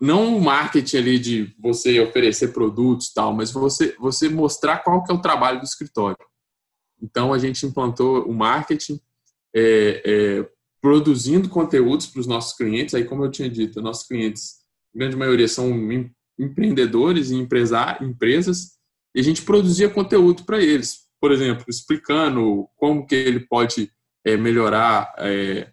não 0.01 0.37
o 0.37 0.41
marketing 0.41 0.97
ali 0.97 1.19
de 1.19 1.55
você 1.59 2.01
oferecer 2.01 2.53
produtos 2.53 3.13
tal, 3.13 3.35
mas 3.35 3.51
você 3.51 3.95
você 3.99 4.29
mostrar 4.29 4.79
qual 4.79 5.03
que 5.03 5.13
é 5.13 5.15
o 5.15 5.21
trabalho 5.21 5.59
do 5.59 5.65
escritório. 5.65 6.17
Então 7.03 7.33
a 7.33 7.39
gente 7.39 7.67
implantou 7.67 8.25
o 8.25 8.35
marketing 8.35 9.01
é, 9.55 10.03
é, 10.05 10.51
produzindo 10.81 11.49
conteúdos 11.49 12.07
para 12.07 12.21
os 12.21 12.27
nossos 12.27 12.57
clientes. 12.57 12.95
Aí 12.95 13.05
como 13.05 13.25
eu 13.25 13.31
tinha 13.31 13.49
dito, 13.49 13.83
nossos 13.83 14.07
clientes, 14.07 14.57
grande 14.95 15.17
maioria 15.17 15.49
são 15.49 15.71
empreendedores 16.39 17.31
e 17.31 17.37
empresas 17.37 18.79
e 19.15 19.21
a 19.21 19.23
gente 19.23 19.43
produzia 19.43 19.91
conteúdo 19.91 20.45
para 20.45 20.63
eles. 20.63 21.09
Por 21.21 21.33
exemplo, 21.33 21.65
explicando 21.69 22.69
como 22.77 23.07
que 23.07 23.15
ele 23.15 23.41
pode 23.41 23.91
é, 24.25 24.37
melhorar 24.37 25.13
é, 25.19 25.73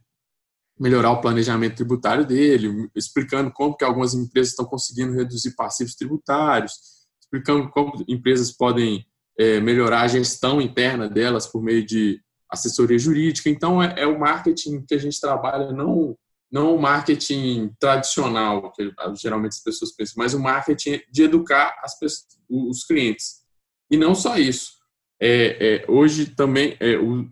melhorar 0.77 1.11
o 1.11 1.21
planejamento 1.21 1.75
tributário 1.75 2.25
dele, 2.25 2.89
explicando 2.93 3.51
como 3.51 3.77
que 3.77 3.85
algumas 3.85 4.13
empresas 4.13 4.51
estão 4.51 4.65
conseguindo 4.65 5.13
reduzir 5.13 5.55
passivos 5.55 5.95
tributários, 5.95 6.73
explicando 7.21 7.69
como 7.69 8.03
empresas 8.07 8.51
podem 8.51 9.05
é, 9.39 9.59
melhorar 9.61 10.01
a 10.01 10.07
gestão 10.07 10.61
interna 10.61 11.07
delas 11.09 11.47
por 11.47 11.61
meio 11.61 11.85
de 11.85 12.21
assessoria 12.49 12.97
jurídica. 12.97 13.49
Então, 13.49 13.81
é, 13.81 13.93
é, 13.97 14.07
o 14.07 14.19
marketing 14.19 14.83
que 14.85 14.95
a 14.95 14.97
gente 14.97 15.19
trabalha, 15.19 15.71
não, 15.71 16.17
não 16.51 16.75
o 16.75 16.81
marketing 16.81 17.71
tradicional, 17.79 18.71
que 18.71 18.91
geralmente 19.15 19.53
as 19.53 19.63
pessoas 19.63 19.91
pensam, 19.91 20.15
mas 20.17 20.33
o 20.33 20.39
marketing 20.39 21.01
de 21.11 21.23
educar 21.23 21.75
as 21.83 21.97
pessoas, 21.97 22.27
os 22.49 22.83
clientes. 22.83 23.43
E 23.89 23.97
não 23.97 24.15
só 24.15 24.37
isso. 24.37 24.73
É, 25.21 25.83
é 25.85 25.91
hoje 25.91 26.27
também, 26.27 26.75
é, 26.79 26.97
o, 26.97 27.29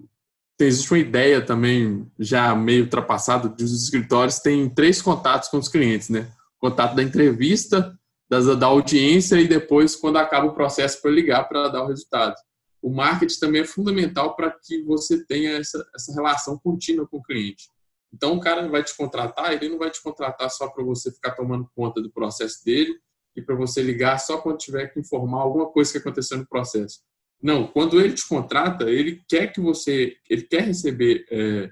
existe 0.60 0.92
uma 0.92 1.00
ideia 1.00 1.42
também 1.42 2.10
já 2.18 2.56
meio 2.56 2.84
ultrapassada 2.84 3.50
dos 3.50 3.84
escritórios 3.84 4.40
tem 4.40 4.70
três 4.70 5.02
contatos 5.02 5.50
com 5.50 5.58
os 5.58 5.68
clientes, 5.68 6.10
né? 6.10 6.32
contato 6.64 6.96
da 6.96 7.04
entrevista, 7.04 7.94
da, 8.30 8.40
da 8.56 8.68
audiência 8.68 9.36
e 9.36 9.48
depois 9.48 9.98
quando 9.98 10.18
acaba 10.18 10.48
o 10.48 10.54
processo 10.54 11.02
para 11.02 11.12
ligar 11.12 11.44
para 11.50 11.68
dar 11.68 11.84
o 11.84 11.88
resultado. 11.88 12.36
O 12.84 12.92
marketing 12.92 13.40
também 13.40 13.62
é 13.62 13.66
fundamental 13.66 14.36
para 14.36 14.52
que 14.52 14.84
você 14.84 15.26
tenha 15.26 15.52
essa, 15.52 15.90
essa 15.96 16.14
relação 16.14 16.60
contínua 16.60 17.08
com 17.08 17.18
o 17.18 17.24
cliente. 17.24 17.70
Então, 18.14 18.36
o 18.36 18.42
cara 18.42 18.68
vai 18.68 18.84
te 18.84 18.96
contratar, 18.96 19.54
ele 19.54 19.70
não 19.70 19.80
vai 19.80 19.90
te 19.90 20.04
contratar 20.04 20.52
só 20.52 20.68
para 20.68 20.84
você 20.84 21.10
ficar 21.10 21.32
tomando 21.32 21.68
conta 21.74 22.02
do 22.02 22.12
processo 22.12 22.64
dele 22.66 22.94
e 23.38 23.42
para 23.42 23.56
você 23.56 23.82
ligar 23.82 24.20
só 24.20 24.38
quando 24.38 24.58
tiver 24.58 24.88
que 24.88 25.00
informar 25.00 25.40
alguma 25.40 25.68
coisa 25.68 25.94
que 25.94 25.98
aconteceu 25.98 26.38
no 26.38 26.46
processo. 26.46 27.00
Não, 27.42 27.66
quando 27.68 28.02
ele 28.02 28.14
te 28.14 28.28
contrata, 28.28 28.90
ele 28.90 29.24
quer 29.30 29.48
que 29.54 29.62
você, 29.62 30.18
ele 30.30 30.44
quer 30.44 30.64
receber, 30.64 31.26
é, 31.32 31.70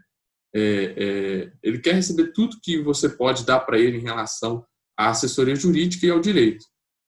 é, 0.55 0.63
é, 0.63 1.51
ele 1.61 1.79
quer 1.79 1.95
receber 1.95 2.31
tudo 2.31 2.59
que 2.63 2.81
você 2.81 3.09
pode 3.09 3.45
dar 3.45 3.59
para 3.59 3.77
ele 3.77 3.97
em 3.97 4.03
relação 4.03 4.65
à 4.97 5.09
assessoria 5.09 5.55
jurídica 5.55 6.05
e 6.05 6.09
ao 6.09 6.21
direito. 6.21 6.65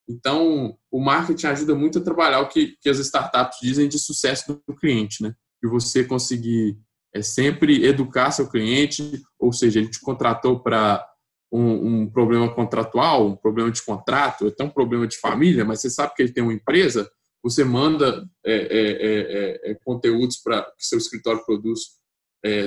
Então, 0.08 0.78
o 0.92 1.00
marketing 1.00 1.48
ajuda 1.48 1.76
muito 1.76 2.00
a 2.00 2.04
trabalhar 2.04 2.42
o 2.42 2.50
que, 2.50 2.78
que 2.82 2.90
as 2.90 3.00
startups 3.00 3.60
dizem 3.62 3.88
de 3.88 3.98
sucesso 3.98 4.62
do 4.68 4.76
cliente, 4.76 5.24
né? 5.24 5.34
E 5.64 5.68
você 5.68 6.04
conseguir 6.04 6.78
é, 7.14 7.22
sempre 7.22 7.86
educar 7.86 8.32
seu 8.32 8.50
cliente, 8.50 9.22
ou 9.40 9.54
seja, 9.54 9.80
ele 9.80 9.90
te 9.90 10.02
contratou 10.02 10.60
para 10.60 11.06
um, 11.52 12.02
um, 12.02 12.10
problema 12.10 12.54
contratual, 12.54 13.28
um 13.28 13.36
problema 13.36 13.72
de 13.72 13.84
contrato, 13.84 14.48
até 14.48 14.64
um 14.64 14.70
problema 14.70 15.08
de 15.08 15.18
família, 15.18 15.64
mas 15.64 15.80
você 15.80 15.90
sabe 15.90 16.14
que 16.16 16.22
ele 16.22 16.34
tem 16.34 16.44
uma 16.44 16.54
empresa, 16.54 17.10
você 17.42 17.64
manda 17.64 18.28
é, 18.46 18.54
é, 18.54 19.70
é, 19.70 19.72
é 19.72 19.78
conteúdos 19.86 20.38
para 20.38 20.64
que 20.64 20.86
seu 20.86 20.98
escritório 20.98 21.46
produz 21.46 22.02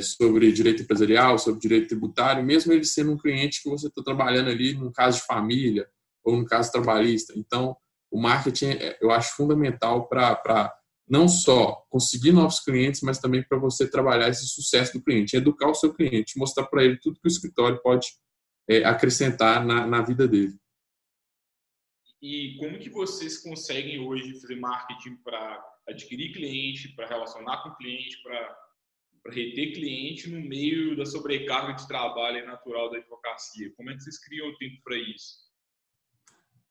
sobre 0.00 0.50
direito 0.52 0.82
empresarial, 0.82 1.38
sobre 1.38 1.60
direito 1.60 1.88
tributário, 1.88 2.42
mesmo 2.42 2.72
ele 2.72 2.84
sendo 2.84 3.12
um 3.12 3.18
cliente 3.18 3.62
que 3.62 3.68
você 3.68 3.88
está 3.88 4.02
trabalhando 4.02 4.48
ali 4.48 4.72
num 4.72 4.90
caso 4.90 5.18
de 5.18 5.26
família 5.26 5.86
ou 6.26 6.36
no 6.36 6.44
caso 6.44 6.72
trabalhista. 6.72 7.32
Então, 7.36 7.76
o 8.10 8.20
marketing 8.20 8.76
eu 9.00 9.10
acho 9.12 9.36
fundamental 9.36 10.08
para 10.08 10.74
não 11.08 11.28
só 11.28 11.86
conseguir 11.88 12.32
novos 12.32 12.60
clientes, 12.60 13.00
mas 13.00 13.18
também 13.18 13.42
para 13.42 13.58
você 13.58 13.88
trabalhar 13.88 14.28
esse 14.28 14.46
sucesso 14.48 14.94
do 14.94 15.04
cliente, 15.04 15.36
educar 15.36 15.68
o 15.68 15.74
seu 15.74 15.94
cliente, 15.94 16.38
mostrar 16.38 16.66
para 16.66 16.84
ele 16.84 16.98
tudo 16.98 17.20
que 17.20 17.28
o 17.28 17.30
escritório 17.30 17.80
pode 17.80 18.08
acrescentar 18.84 19.64
na, 19.64 19.86
na 19.86 20.02
vida 20.02 20.26
dele. 20.26 20.58
E 22.20 22.56
como 22.58 22.78
que 22.78 22.90
vocês 22.90 23.38
conseguem 23.38 24.00
hoje 24.00 24.40
fazer 24.40 24.56
marketing 24.56 25.16
para 25.22 25.64
adquirir 25.88 26.32
cliente, 26.32 26.88
para 26.96 27.06
relacionar 27.06 27.62
com 27.62 27.74
cliente, 27.76 28.20
para 28.22 28.58
reter 29.30 29.74
cliente 29.74 30.28
no 30.28 30.40
meio 30.40 30.96
da 30.96 31.06
sobrecarga 31.06 31.74
de 31.74 31.86
trabalho 31.86 32.44
natural 32.44 32.90
da 32.90 32.98
advocacia? 32.98 33.72
Como 33.76 33.90
é 33.90 33.94
que 33.94 34.02
vocês 34.02 34.18
criam 34.18 34.56
tempo 34.56 34.80
para 34.82 34.96
isso? 34.98 35.45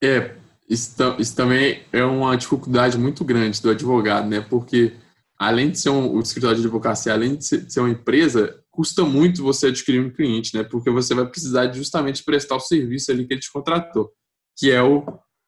É, 0.06 0.36
isso, 0.70 0.96
isso, 1.18 1.36
também 1.36 1.84
é 1.92 2.04
uma 2.04 2.36
dificuldade 2.36 2.98
muito 2.98 3.24
grande 3.24 3.62
do 3.62 3.70
advogado, 3.70 4.28
né? 4.28 4.42
Porque 4.42 4.94
além 5.38 5.72
de 5.72 5.80
ser 5.80 5.90
um, 5.90 6.16
o 6.16 6.20
escritório 6.20 6.58
de 6.58 6.64
advocacia, 6.64 7.14
além 7.14 7.36
de 7.36 7.46
ser, 7.46 7.66
de 7.66 7.74
ser 7.74 7.80
uma 7.80 7.90
empresa, 7.90 8.62
custa 8.70 9.04
muito 9.04 9.42
você 9.44 9.68
adquirir 9.68 10.00
um 10.00 10.12
cliente, 10.12 10.56
né? 10.56 10.64
Porque 10.64 10.92
você 10.92 11.16
vai 11.16 11.26
precisar 11.26 11.72
justamente 11.74 12.24
prestar 12.24 12.56
o 12.56 12.60
serviço 12.60 13.12
ali 13.12 13.26
que 13.26 13.34
ele 13.34 13.42
te 13.42 13.52
contratou, 13.52 14.12
que 14.56 14.72
é 14.72 14.82
o 14.82 15.04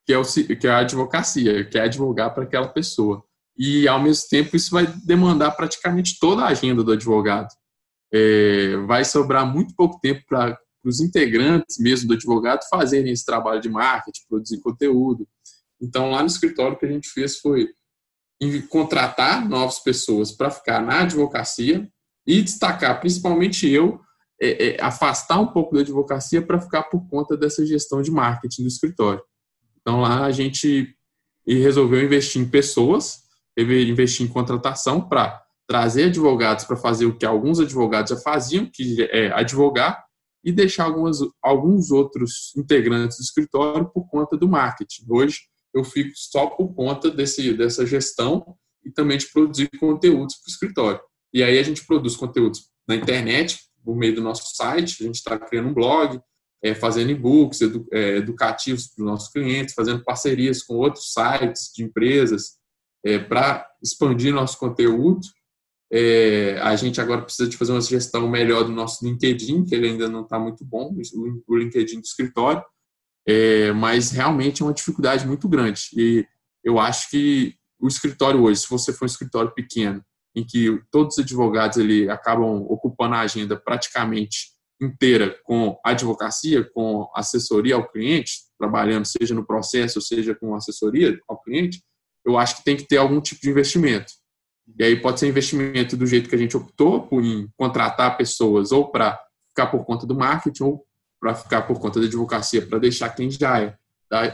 que 0.05 0.13
é, 0.13 0.17
o, 0.17 0.23
que 0.23 0.65
é 0.65 0.69
a 0.69 0.79
advocacia, 0.79 1.65
que 1.65 1.77
é 1.77 1.81
advogar 1.81 2.33
para 2.33 2.43
aquela 2.43 2.69
pessoa. 2.69 3.21
E, 3.57 3.87
ao 3.87 4.01
mesmo 4.01 4.29
tempo, 4.29 4.55
isso 4.55 4.71
vai 4.71 4.87
demandar 5.03 5.51
praticamente 5.51 6.17
toda 6.17 6.43
a 6.43 6.47
agenda 6.47 6.81
do 6.81 6.93
advogado. 6.93 7.49
É, 8.13 8.77
vai 8.87 9.03
sobrar 9.03 9.45
muito 9.45 9.75
pouco 9.75 9.99
tempo 9.99 10.23
para 10.25 10.57
os 10.87 10.99
integrantes 10.99 11.77
mesmo 11.77 12.07
do 12.07 12.13
advogado 12.13 12.67
fazerem 12.69 13.11
esse 13.11 13.25
trabalho 13.25 13.61
de 13.61 13.69
marketing, 13.69 14.21
produzir 14.27 14.59
conteúdo. 14.61 15.27
Então, 15.81 16.11
lá 16.11 16.21
no 16.21 16.27
escritório, 16.27 16.75
o 16.75 16.79
que 16.79 16.85
a 16.85 16.91
gente 16.91 17.09
fez 17.09 17.37
foi 17.37 17.69
contratar 18.69 19.47
novas 19.47 19.79
pessoas 19.79 20.31
para 20.31 20.51
ficar 20.51 20.81
na 20.81 21.01
advocacia 21.01 21.87
e 22.25 22.41
destacar, 22.41 22.99
principalmente 22.99 23.67
eu, 23.67 23.99
é, 24.39 24.67
é, 24.67 24.83
afastar 24.83 25.39
um 25.39 25.47
pouco 25.47 25.73
da 25.73 25.81
advocacia 25.81 26.41
para 26.41 26.59
ficar 26.59 26.83
por 26.83 27.07
conta 27.09 27.35
dessa 27.35 27.65
gestão 27.65 28.01
de 28.01 28.11
marketing 28.11 28.63
do 28.63 28.67
escritório. 28.67 29.23
Então 29.81 30.01
lá 30.01 30.25
a 30.25 30.31
gente 30.31 30.93
resolveu 31.47 32.03
investir 32.03 32.41
em 32.41 32.47
pessoas, 32.47 33.23
investir 33.57 34.25
em 34.25 34.29
contratação 34.29 35.01
para 35.01 35.41
trazer 35.67 36.05
advogados 36.05 36.65
para 36.65 36.77
fazer 36.77 37.05
o 37.05 37.17
que 37.17 37.25
alguns 37.25 37.59
advogados 37.59 38.11
já 38.11 38.17
faziam, 38.17 38.69
que 38.71 39.01
é 39.11 39.31
advogar, 39.33 40.05
e 40.47 40.51
deixar 40.53 40.85
algumas, 40.85 41.17
alguns 41.43 41.91
outros 41.91 42.53
integrantes 42.55 43.17
do 43.17 43.21
escritório 43.21 43.85
por 43.89 44.07
conta 44.07 44.37
do 44.37 44.47
marketing. 44.47 45.03
Hoje 45.09 45.41
eu 45.73 45.83
fico 45.83 46.11
só 46.15 46.47
por 46.47 46.73
conta 46.73 47.11
desse, 47.11 47.51
dessa 47.51 47.85
gestão 47.85 48.55
e 48.81 48.89
também 48.89 49.17
de 49.17 49.27
produzir 49.29 49.69
conteúdos 49.77 50.35
para 50.35 50.47
o 50.47 50.49
escritório. 50.49 51.01
E 51.33 51.43
aí 51.43 51.59
a 51.59 51.63
gente 51.63 51.85
produz 51.85 52.15
conteúdos 52.15 52.69
na 52.87 52.95
internet, 52.95 53.59
por 53.83 53.97
meio 53.97 54.15
do 54.15 54.21
nosso 54.21 54.55
site, 54.55 55.03
a 55.03 55.05
gente 55.07 55.15
está 55.15 55.37
criando 55.37 55.67
um 55.67 55.73
blog, 55.73 56.17
é, 56.63 56.73
fazendo 56.73 57.11
e-books 57.11 57.59
edu, 57.59 57.85
é, 57.91 58.15
educativos 58.15 58.87
para 58.87 59.03
os 59.03 59.11
nossos 59.11 59.29
clientes, 59.29 59.73
fazendo 59.75 60.01
parcerias 60.05 60.63
com 60.63 60.75
outros 60.75 61.11
sites 61.11 61.73
de 61.75 61.83
empresas 61.83 62.53
é, 63.05 63.19
para 63.19 63.67
expandir 63.83 64.33
nosso 64.33 64.57
conteúdo. 64.57 65.27
É, 65.91 66.59
a 66.61 66.75
gente 66.75 66.99
agora 66.99 67.21
precisa 67.21 67.47
de 67.47 67.55
fazer 67.55 67.71
uma 67.71 67.81
gestão 67.81 68.27
melhor 68.27 68.63
do 68.63 68.71
nosso 68.71 69.05
LinkedIn, 69.05 69.63
que 69.63 69.73
ele 69.73 69.87
ainda 69.87 70.09
não 70.09 70.23
está 70.23 70.37
muito 70.37 70.65
bom, 70.65 70.93
o 71.47 71.57
LinkedIn 71.57 72.01
do 72.01 72.05
escritório, 72.05 72.63
é, 73.25 73.71
mas 73.71 74.11
realmente 74.11 74.61
é 74.61 74.65
uma 74.65 74.73
dificuldade 74.73 75.25
muito 75.25 75.47
grande. 75.47 75.89
E 75.95 76.25
eu 76.63 76.79
acho 76.79 77.09
que 77.09 77.55
o 77.79 77.87
escritório 77.87 78.41
hoje, 78.41 78.61
se 78.61 78.69
você 78.69 78.91
for 78.91 79.05
um 79.05 79.07
escritório 79.07 79.53
pequeno, 79.53 80.03
em 80.35 80.45
que 80.45 80.81
todos 80.91 81.17
os 81.17 81.23
advogados 81.23 81.77
ele 81.77 82.09
acabam 82.09 82.65
ocupando 82.69 83.15
a 83.15 83.21
agenda 83.21 83.55
praticamente 83.57 84.51
inteira 84.79 85.35
com 85.43 85.79
advocacia, 85.83 86.63
com 86.63 87.09
assessoria 87.15 87.75
ao 87.75 87.89
cliente, 87.89 88.41
trabalhando 88.59 89.05
seja 89.05 89.33
no 89.33 89.45
processo, 89.45 90.01
seja 90.01 90.35
com 90.35 90.55
assessoria 90.55 91.19
ao 91.27 91.41
cliente, 91.41 91.81
eu 92.25 92.37
acho 92.37 92.57
que 92.57 92.63
tem 92.63 92.77
que 92.77 92.87
ter 92.87 92.97
algum 92.97 93.19
tipo 93.19 93.41
de 93.41 93.49
investimento. 93.49 94.11
E 94.77 94.83
aí 94.83 94.95
pode 94.99 95.19
ser 95.19 95.27
investimento 95.27 95.95
do 95.95 96.05
jeito 96.05 96.29
que 96.29 96.35
a 96.35 96.39
gente 96.39 96.57
optou, 96.57 97.07
por 97.07 97.23
em 97.23 97.47
contratar 97.55 98.17
pessoas 98.17 98.71
ou 98.71 98.91
para 98.91 99.19
ficar 99.49 99.67
por 99.67 99.85
conta 99.85 100.05
do 100.05 100.15
marketing 100.15 100.63
ou 100.63 100.85
para 101.19 101.33
ficar 101.33 101.63
por 101.63 101.79
conta 101.79 101.99
da 101.99 102.05
advocacia, 102.05 102.65
para 102.65 102.79
deixar 102.79 103.09
quem 103.09 103.29
já 103.31 103.59
é 103.61 103.75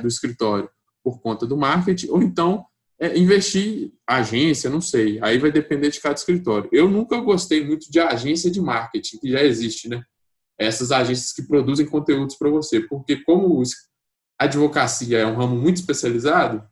do 0.01 0.07
escritório 0.07 0.69
por 1.03 1.21
conta 1.21 1.45
do 1.45 1.57
marketing, 1.57 2.09
ou 2.09 2.21
então 2.21 2.65
é, 2.99 3.17
investir 3.17 3.91
agência, 4.07 4.69
não 4.69 4.81
sei. 4.81 5.19
Aí 5.21 5.37
vai 5.37 5.51
depender 5.51 5.89
de 5.89 5.99
cada 5.99 6.15
escritório. 6.15 6.69
Eu 6.71 6.89
nunca 6.89 7.19
gostei 7.19 7.65
muito 7.65 7.91
de 7.91 7.99
agência 7.99 8.49
de 8.49 8.61
marketing, 8.61 9.17
que 9.17 9.31
já 9.31 9.43
existe, 9.43 9.89
né? 9.89 10.03
Essas 10.57 10.91
agências 10.91 11.33
que 11.33 11.43
produzem 11.43 11.85
conteúdos 11.85 12.35
para 12.35 12.49
você, 12.49 12.79
porque 12.79 13.17
como 13.17 13.61
a 14.39 14.45
advocacia 14.45 15.19
é 15.19 15.25
um 15.25 15.35
ramo 15.35 15.55
muito 15.55 15.77
especializado, 15.77 16.63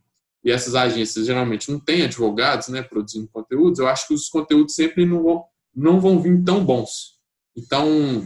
e 0.43 0.51
essas 0.51 0.75
agências 0.75 1.25
geralmente 1.25 1.71
não 1.71 1.79
têm 1.79 2.03
advogados, 2.03 2.67
né, 2.67 2.81
produzindo 2.81 3.29
conteúdos, 3.31 3.79
eu 3.79 3.87
acho 3.87 4.07
que 4.07 4.13
os 4.13 4.27
conteúdos 4.27 4.75
sempre 4.75 5.05
não 5.05 5.23
vão, 5.23 5.43
não 5.75 6.01
vão 6.01 6.19
vir 6.21 6.43
tão 6.43 6.65
bons. 6.65 7.19
Então, 7.55 8.25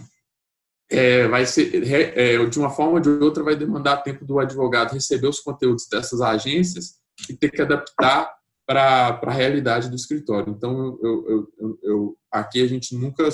é, 0.89 1.27
vai 1.27 1.45
ser 1.45 1.83
é, 1.91 2.45
de 2.45 2.59
uma 2.59 2.69
forma 2.69 2.93
ou 2.93 2.99
de 2.99 3.09
outra 3.09 3.43
vai 3.43 3.55
demandar 3.55 3.97
tempo 3.97 4.23
do 4.23 4.39
advogado 4.39 4.93
receber 4.93 5.27
os 5.27 5.39
conteúdos 5.39 5.87
dessas 5.87 6.21
agências 6.21 6.95
e 7.29 7.33
ter 7.33 7.49
que 7.49 7.61
adaptar 7.61 8.33
para 8.67 9.19
a 9.21 9.31
realidade 9.31 9.89
do 9.89 9.95
escritório. 9.95 10.51
Então, 10.51 10.97
eu, 11.01 11.25
eu, 11.27 11.53
eu, 11.59 11.79
eu, 11.83 12.17
aqui 12.31 12.61
a 12.61 12.67
gente 12.67 12.95
nunca 12.95 13.27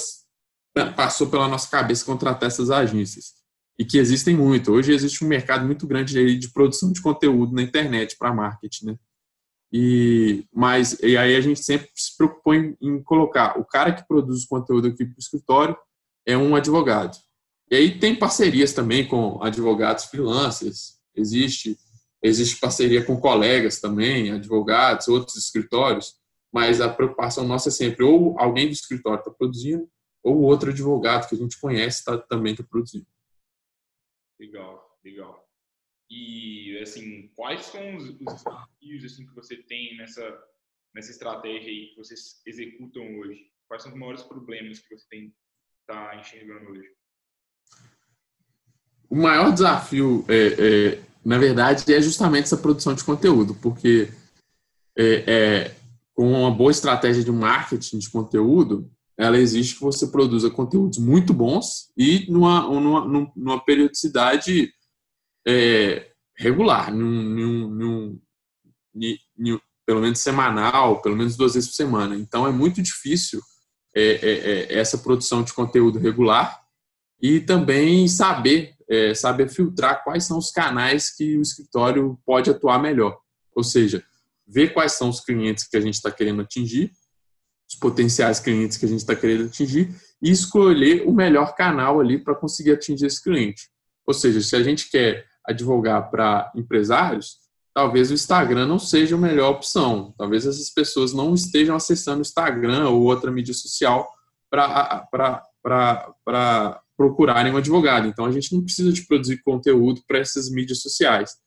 passou 0.96 1.28
pela 1.30 1.48
nossa 1.48 1.70
cabeça 1.70 2.06
contratar 2.06 2.48
essas 2.48 2.70
agências. 2.70 3.41
E 3.82 3.86
que 3.86 3.98
existem 3.98 4.36
muito. 4.36 4.72
Hoje 4.72 4.94
existe 4.94 5.24
um 5.24 5.28
mercado 5.28 5.66
muito 5.66 5.88
grande 5.88 6.38
de, 6.38 6.50
produção 6.52 6.92
de 6.92 7.02
conteúdo 7.02 7.54
na 7.54 7.62
internet 7.62 8.16
para 8.18 8.34
marketing, 8.34 8.86
né? 8.86 8.96
E, 9.74 10.46
mas, 10.54 11.00
e 11.02 11.18
aí 11.18 11.36
a 11.36 11.42
gente 11.42 11.64
sempre 11.64 11.90
se 11.96 12.16
preocupou 12.18 12.54
em, 12.54 12.78
em 12.82 13.02
colocar 13.02 13.58
o 13.58 13.66
cara 13.66 13.94
que 13.94 14.06
produz 14.06 14.44
o 14.44 14.48
conteúdo 14.48 14.90
aqui 14.90 15.06
para 15.06 15.16
o 15.16 15.20
escritório 15.20 15.78
é 16.26 16.38
um 16.38 16.56
advogado. 16.56 17.18
E 17.72 17.76
aí 17.76 17.98
tem 17.98 18.14
parcerias 18.14 18.74
também 18.74 19.08
com 19.08 19.42
advogados 19.42 20.06
freelancers, 20.06 20.98
existe 21.16 21.78
Existe 22.24 22.60
parceria 22.60 23.04
com 23.04 23.20
colegas 23.20 23.80
também, 23.80 24.32
advogados, 24.32 25.08
outros 25.08 25.38
escritórios, 25.38 26.14
mas 26.54 26.80
a 26.80 26.88
preocupação 26.88 27.48
nossa 27.48 27.70
é 27.70 27.72
sempre 27.72 28.04
ou 28.04 28.40
alguém 28.40 28.68
do 28.68 28.74
escritório 28.74 29.20
está 29.20 29.32
produzindo, 29.32 29.90
ou 30.24 30.42
outro 30.42 30.70
advogado 30.70 31.28
que 31.28 31.34
a 31.34 31.38
gente 31.38 31.60
conhece 31.60 32.06
tá, 32.06 32.18
também 32.18 32.52
está 32.52 32.64
produzindo. 32.64 33.08
Legal, 34.42 34.98
legal. 35.06 35.48
E, 36.10 36.80
assim, 36.82 37.32
quais 37.36 37.64
são 37.66 37.96
os, 37.96 38.12
desafios 38.18 39.06
assim, 39.06 39.28
que 39.28 39.36
você 39.36 39.56
tem 39.56 39.96
nessa, 39.98 40.44
nessa 40.96 41.12
estratégia 41.12 41.70
aí 41.70 41.90
que 41.90 41.98
vocês 41.98 42.42
executam 42.48 43.04
hoje? 43.20 43.52
Quais 43.68 43.84
são 43.84 43.92
os 43.92 44.00
maiores 44.00 44.24
problemas 44.24 44.80
que 44.80 44.98
você 44.98 45.06
tem 45.12 45.32
está 45.80 46.16
enxergando 46.16 46.72
hoje? 46.72 46.90
O 49.08 49.16
maior 49.16 49.54
desafio 49.54 50.26
é, 50.28 50.48
é, 50.48 51.04
na 51.24 51.38
verdade, 51.38 51.94
é 51.94 52.02
justamente 52.02 52.46
essa 52.46 52.58
produção 52.58 52.96
de 52.96 53.04
conteúdo, 53.04 53.54
porque 53.62 54.10
é, 54.98 55.14
é, 55.32 55.76
com 56.16 56.32
uma 56.32 56.50
boa 56.50 56.72
estratégia 56.72 57.24
de 57.24 57.32
marketing 57.32 58.00
de 58.00 58.10
conteúdo, 58.10 58.92
ela 59.18 59.38
exige 59.38 59.76
que 59.76 59.82
você 59.82 60.08
produza 60.08 60.50
conteúdos 60.50 60.98
muito 60.98 61.34
bons 61.34 61.92
e 61.98 62.26
numa, 62.32 62.62
numa, 62.62 63.32
numa 63.36 63.64
periodicidade 63.64 64.74
é, 65.48 66.12
regular, 66.36 66.94
num, 66.94 67.22
num, 67.24 68.20
num, 68.94 69.60
pelo 69.86 70.02
menos 70.02 70.20
semanal, 70.20 71.02
pelo 71.02 71.16
menos 71.16 71.36
duas 71.36 71.54
vezes 71.54 71.70
por 71.70 71.76
semana. 71.76 72.16
Então 72.16 72.48
é 72.48 72.52
muito 72.52 72.82
difícil 72.82 73.42
é, 73.96 74.04
é, 74.04 74.32
é, 74.32 74.80
essa 74.80 74.98
produção 74.98 75.44
de 75.44 75.54
conteúdo 75.54 76.00
regular 76.00 76.62
e 77.22 77.40
também 77.40 78.08
saber 78.08 78.76
é, 78.92 79.14
saber 79.14 79.48
filtrar 79.48 80.04
quais 80.04 80.26
são 80.26 80.38
os 80.38 80.52
canais 80.52 81.10
que 81.16 81.38
o 81.38 81.42
escritório 81.42 82.20
pode 82.26 82.50
atuar 82.50 82.78
melhor. 82.78 83.18
Ou 83.56 83.64
seja, 83.64 84.04
ver 84.46 84.74
quais 84.74 84.94
são 84.94 85.08
os 85.08 85.22
clientes 85.22 85.66
que 85.66 85.78
a 85.78 85.82
gente 85.82 85.94
está 85.94 86.12
querendo 86.12 86.42
atingir, 86.42 86.92
os 87.72 87.80
potenciais 87.80 88.40
clientes 88.40 88.78
que 88.78 88.86
a 88.86 88.90
gente 88.90 89.00
está 89.00 89.16
querendo 89.16 89.46
atingir 89.46 89.96
e 90.22 90.30
escolher 90.30 91.08
o 91.08 91.14
melhor 91.14 91.56
canal 91.56 92.02
ali 92.02 92.18
para 92.18 92.36
conseguir 92.36 92.72
atingir 92.72 93.06
esse 93.06 93.24
cliente. 93.24 93.70
Ou 94.06 94.14
seja, 94.14 94.42
se 94.42 94.56
a 94.56 94.64
gente 94.64 94.90
quer 94.90 95.26
advogar 95.46 96.12
para 96.12 96.52
empresários, 96.54 97.38
talvez 97.74 98.12
o 98.12 98.14
Instagram 98.14 98.66
não 98.66 98.78
seja 98.78 99.16
a 99.16 99.20
melhor 99.20 99.52
opção. 99.52 100.14
Talvez 100.18 100.46
essas 100.46 100.70
pessoas 100.70 101.14
não 101.14 101.34
estejam 101.34 101.76
acessando 101.76 102.20
o 102.20 102.22
Instagram 102.22 102.90
ou 102.90 103.04
outra 103.04 103.32
mídia 103.32 103.54
social 103.54 104.08
para 104.50 105.08
procurarem 106.98 107.54
um 107.54 107.58
advogado. 107.58 108.06
Então, 108.06 108.26
a 108.26 108.32
gente 108.32 108.54
não 108.54 108.64
precisa 108.64 108.92
de 108.92 109.08
produzir 109.08 109.42
conteúdo 109.44 110.02
para 110.06 110.20
essas 110.20 110.50
mídias 110.50 110.82
sociais. 110.82 111.38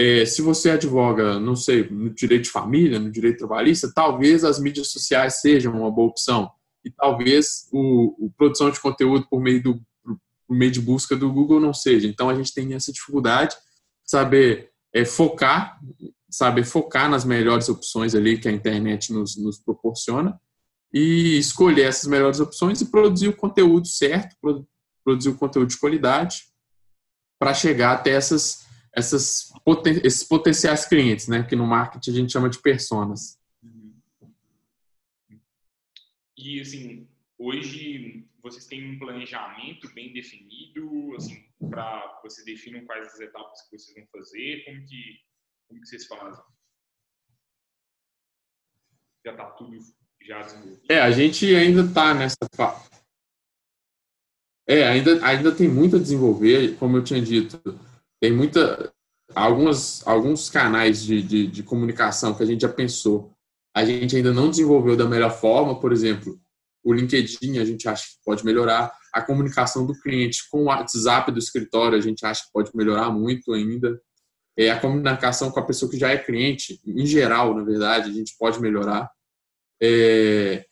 É, 0.00 0.24
se 0.24 0.40
você 0.40 0.70
advoga, 0.70 1.40
não 1.40 1.56
sei, 1.56 1.90
no 1.90 2.10
direito 2.10 2.44
de 2.44 2.50
família, 2.50 3.00
no 3.00 3.10
direito 3.10 3.38
trabalhista, 3.38 3.90
talvez 3.92 4.44
as 4.44 4.60
mídias 4.60 4.92
sociais 4.92 5.40
sejam 5.40 5.74
uma 5.74 5.90
boa 5.90 6.06
opção. 6.06 6.48
E 6.84 6.90
talvez 6.90 7.66
o, 7.72 8.26
o 8.26 8.30
produção 8.30 8.70
de 8.70 8.78
conteúdo 8.78 9.26
por 9.28 9.40
meio, 9.40 9.60
do, 9.60 9.82
por 10.46 10.56
meio 10.56 10.70
de 10.70 10.80
busca 10.80 11.16
do 11.16 11.32
Google 11.32 11.58
não 11.58 11.74
seja. 11.74 12.06
Então, 12.06 12.30
a 12.30 12.34
gente 12.36 12.54
tem 12.54 12.74
essa 12.74 12.92
dificuldade 12.92 13.56
de 13.56 14.10
saber 14.12 14.70
é, 14.94 15.04
focar, 15.04 15.80
saber 16.30 16.64
focar 16.64 17.10
nas 17.10 17.24
melhores 17.24 17.68
opções 17.68 18.14
ali 18.14 18.38
que 18.38 18.48
a 18.48 18.52
internet 18.52 19.12
nos, 19.12 19.36
nos 19.36 19.58
proporciona 19.58 20.40
e 20.94 21.38
escolher 21.38 21.88
essas 21.88 22.06
melhores 22.06 22.38
opções 22.38 22.80
e 22.80 22.88
produzir 22.88 23.26
o 23.26 23.36
conteúdo 23.36 23.88
certo, 23.88 24.36
produzir 25.04 25.30
o 25.30 25.36
conteúdo 25.36 25.68
de 25.68 25.78
qualidade 25.78 26.44
para 27.36 27.52
chegar 27.52 27.94
até 27.94 28.10
essas, 28.10 28.67
essas, 28.98 29.52
esses 30.02 30.24
potenciais 30.24 30.84
clientes, 30.84 31.28
né? 31.28 31.42
Que 31.42 31.56
no 31.56 31.66
marketing 31.66 32.10
a 32.10 32.14
gente 32.14 32.32
chama 32.32 32.50
de 32.50 32.60
personas. 32.60 33.38
E 36.36 36.60
assim, 36.60 37.08
hoje 37.38 38.26
vocês 38.42 38.66
têm 38.66 38.92
um 38.92 38.98
planejamento 38.98 39.92
bem 39.94 40.12
definido, 40.12 41.14
assim, 41.16 41.44
para 41.68 42.20
vocês 42.22 42.44
definam 42.44 42.84
quais 42.84 43.06
as 43.06 43.20
etapas 43.20 43.62
que 43.62 43.76
vocês 43.76 43.96
vão 43.96 44.06
fazer, 44.12 44.64
como 44.64 44.86
que, 44.86 45.20
como 45.66 45.80
que 45.80 45.86
vocês 45.86 46.06
fazem? 46.06 46.42
Já 49.24 49.32
está 49.32 49.50
tudo 49.50 49.76
já 50.22 50.42
desenvolvido? 50.42 50.82
É, 50.88 51.00
a 51.00 51.10
gente 51.10 51.54
ainda 51.54 51.82
está 51.82 52.14
nessa 52.14 52.36
fase. 52.54 52.88
É, 54.66 54.86
ainda, 54.86 55.24
ainda 55.26 55.54
tem 55.54 55.66
muito 55.66 55.96
a 55.96 55.98
desenvolver, 55.98 56.76
como 56.76 56.96
eu 56.96 57.04
tinha 57.04 57.20
dito. 57.20 57.58
Tem 58.20 58.32
muita. 58.32 58.92
Algumas, 59.34 60.06
alguns 60.06 60.48
canais 60.48 61.02
de, 61.02 61.22
de, 61.22 61.46
de 61.46 61.62
comunicação 61.62 62.34
que 62.34 62.42
a 62.42 62.46
gente 62.46 62.62
já 62.62 62.68
pensou, 62.68 63.30
a 63.76 63.84
gente 63.84 64.16
ainda 64.16 64.32
não 64.32 64.48
desenvolveu 64.48 64.96
da 64.96 65.04
melhor 65.04 65.30
forma, 65.30 65.78
por 65.78 65.92
exemplo, 65.92 66.40
o 66.82 66.94
LinkedIn 66.94 67.58
a 67.58 67.64
gente 67.64 67.86
acha 67.86 68.04
que 68.04 68.24
pode 68.24 68.42
melhorar, 68.42 68.90
a 69.12 69.20
comunicação 69.20 69.86
do 69.86 69.92
cliente 70.00 70.48
com 70.50 70.62
o 70.62 70.64
WhatsApp 70.64 71.30
do 71.30 71.38
escritório 71.38 71.98
a 71.98 72.00
gente 72.00 72.24
acha 72.24 72.44
que 72.44 72.52
pode 72.52 72.70
melhorar 72.74 73.10
muito 73.10 73.52
ainda, 73.52 74.00
é, 74.58 74.70
a 74.70 74.80
comunicação 74.80 75.52
com 75.52 75.60
a 75.60 75.64
pessoa 75.64 75.88
que 75.88 75.96
já 75.96 76.10
é 76.10 76.18
cliente, 76.18 76.80
em 76.84 77.06
geral, 77.06 77.54
na 77.54 77.62
verdade, 77.62 78.10
a 78.10 78.12
gente 78.12 78.34
pode 78.36 78.60
melhorar. 78.60 79.08
É, 79.80 80.66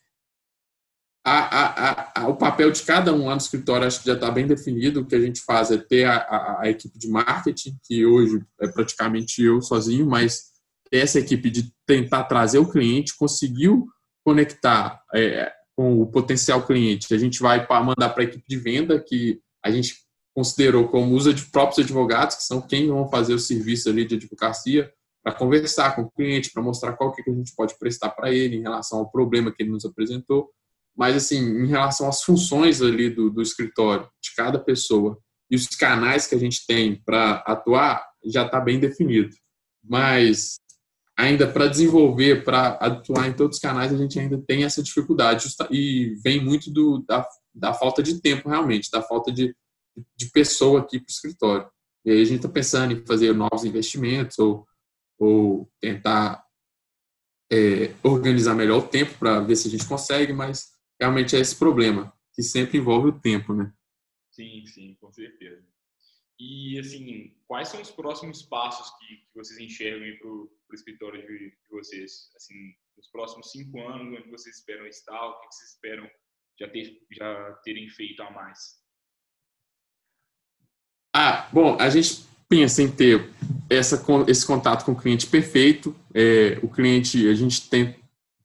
a, 1.29 2.21
a, 2.21 2.21
a, 2.21 2.27
o 2.29 2.37
papel 2.37 2.71
de 2.71 2.81
cada 2.83 3.13
um 3.13 3.25
lá 3.25 3.31
no 3.31 3.41
escritório 3.41 3.85
acho 3.85 3.99
que 3.99 4.05
já 4.05 4.13
está 4.13 4.31
bem 4.31 4.47
definido. 4.47 5.01
O 5.01 5.05
que 5.05 5.15
a 5.15 5.19
gente 5.19 5.41
faz 5.41 5.69
é 5.71 5.77
ter 5.77 6.05
a, 6.05 6.61
equipe 6.63 6.97
de 6.97 7.09
marketing, 7.09 7.77
que 7.83 8.05
hoje 8.05 8.41
é 8.61 8.67
praticamente 8.69 9.43
eu 9.43 9.61
sozinho, 9.61 10.07
mas 10.07 10.53
essa 10.89 11.19
equipe 11.19 11.49
de 11.49 11.73
tentar 11.85 12.23
trazer 12.23 12.59
o 12.59 12.69
cliente, 12.69 13.17
conseguiu 13.17 13.87
conectar 14.23 15.01
é, 15.13 15.51
com 15.75 16.01
o 16.01 16.07
potencial 16.07 16.65
cliente. 16.65 17.13
A 17.13 17.17
gente 17.17 17.41
vai 17.41 17.67
mandar 17.83 18.09
para 18.09 18.23
a 18.23 18.25
equipe 18.25 18.45
de 18.47 18.57
venda, 18.57 18.97
que 18.97 19.41
a 19.61 19.69
gente 19.69 19.95
considerou 20.33 20.87
como 20.87 21.13
usa 21.13 21.33
de 21.33 21.45
próprios 21.47 21.79
advogados, 21.79 22.37
que 22.37 22.43
são 22.43 22.61
quem 22.61 22.87
vão 22.87 23.09
fazer 23.09 23.33
o 23.33 23.39
serviço 23.39 23.89
ali 23.89 24.05
de 24.05 24.15
advocacia, 24.15 24.89
para 25.21 25.33
conversar 25.33 25.93
com 25.93 26.03
o 26.03 26.11
cliente, 26.11 26.51
para 26.53 26.63
mostrar 26.63 26.93
qual 26.93 27.11
que 27.11 27.29
a 27.29 27.33
gente 27.33 27.53
pode 27.53 27.77
prestar 27.77 28.11
para 28.11 28.31
ele 28.31 28.55
em 28.55 28.61
relação 28.61 28.99
ao 28.99 29.11
problema 29.11 29.51
que 29.51 29.61
ele 29.61 29.71
nos 29.71 29.83
apresentou. 29.83 30.53
Mas, 30.97 31.15
assim, 31.15 31.37
em 31.37 31.67
relação 31.67 32.07
às 32.07 32.23
funções 32.23 32.81
ali 32.81 33.09
do, 33.09 33.29
do 33.29 33.41
escritório, 33.41 34.09
de 34.21 34.33
cada 34.35 34.57
pessoa, 34.57 35.17
e 35.49 35.55
os 35.55 35.67
canais 35.67 36.27
que 36.27 36.35
a 36.35 36.37
gente 36.37 36.65
tem 36.65 37.01
para 37.05 37.35
atuar, 37.45 38.05
já 38.25 38.45
está 38.45 38.59
bem 38.59 38.79
definido. 38.79 39.35
Mas, 39.83 40.59
ainda 41.17 41.47
para 41.47 41.67
desenvolver, 41.67 42.43
para 42.43 42.69
atuar 42.69 43.27
em 43.27 43.33
todos 43.33 43.57
os 43.57 43.61
canais, 43.61 43.93
a 43.93 43.97
gente 43.97 44.19
ainda 44.19 44.41
tem 44.47 44.63
essa 44.63 44.81
dificuldade. 44.81 45.47
E 45.71 46.15
vem 46.23 46.43
muito 46.43 46.71
do, 46.71 47.03
da, 47.07 47.27
da 47.53 47.73
falta 47.73 48.01
de 48.01 48.19
tempo, 48.19 48.49
realmente, 48.49 48.89
da 48.91 49.01
falta 49.01 49.31
de, 49.31 49.55
de 50.15 50.29
pessoa 50.31 50.81
aqui 50.81 50.99
para 50.99 51.09
o 51.09 51.11
escritório. 51.11 51.69
E 52.03 52.11
aí 52.11 52.21
a 52.21 52.25
gente 52.25 52.37
está 52.37 52.49
pensando 52.49 52.93
em 52.93 53.05
fazer 53.05 53.33
novos 53.33 53.63
investimentos 53.63 54.39
ou 54.39 54.65
ou 55.19 55.69
tentar 55.81 56.43
é, 57.51 57.93
organizar 58.03 58.53
melhor 58.53 58.79
o 58.79 58.87
tempo 58.87 59.17
para 59.17 59.39
ver 59.39 59.55
se 59.55 59.67
a 59.67 59.71
gente 59.71 59.87
consegue, 59.87 60.33
mas 60.33 60.76
realmente 60.99 61.35
é 61.35 61.39
esse 61.39 61.55
problema, 61.55 62.13
que 62.33 62.43
sempre 62.43 62.77
envolve 62.77 63.09
o 63.09 63.19
tempo, 63.19 63.53
né? 63.53 63.73
Sim, 64.31 64.65
sim, 64.67 64.95
com 64.99 65.11
certeza. 65.11 65.65
E, 66.39 66.79
assim, 66.79 67.35
quais 67.47 67.69
são 67.69 67.81
os 67.81 67.89
próximos 67.89 68.43
passos 68.43 68.95
que, 68.99 69.15
que 69.17 69.35
vocês 69.35 69.59
enxergam 69.59 70.17
para 70.19 70.29
o 70.29 70.49
escritório 70.73 71.21
de, 71.25 71.49
de, 71.49 71.57
vocês? 71.71 72.31
Assim, 72.35 72.53
nos 72.95 73.07
próximos 73.07 73.51
cinco 73.51 73.81
anos, 73.87 74.19
onde 74.19 74.29
vocês 74.29 74.57
esperam 74.57 74.85
estar? 74.85 75.19
O 75.19 75.39
que 75.41 75.55
vocês 75.55 75.71
esperam 75.71 76.07
já, 76.59 76.69
ter, 76.69 77.01
já 77.11 77.53
terem 77.63 77.89
feito 77.89 78.21
a 78.21 78.29
mais? 78.29 78.79
Ah, 81.15 81.49
bom, 81.51 81.75
a 81.79 81.89
gente 81.89 82.27
pensa 82.47 82.83
em 82.83 82.91
ter 82.91 83.33
essa, 83.67 84.03
esse 84.27 84.45
contato 84.45 84.85
com 84.85 84.91
o 84.91 85.01
cliente 85.01 85.25
perfeito. 85.25 85.95
É, 86.13 86.59
o 86.61 86.69
cliente, 86.69 87.27
a 87.27 87.33
gente 87.33 87.67
tem, 87.67 87.95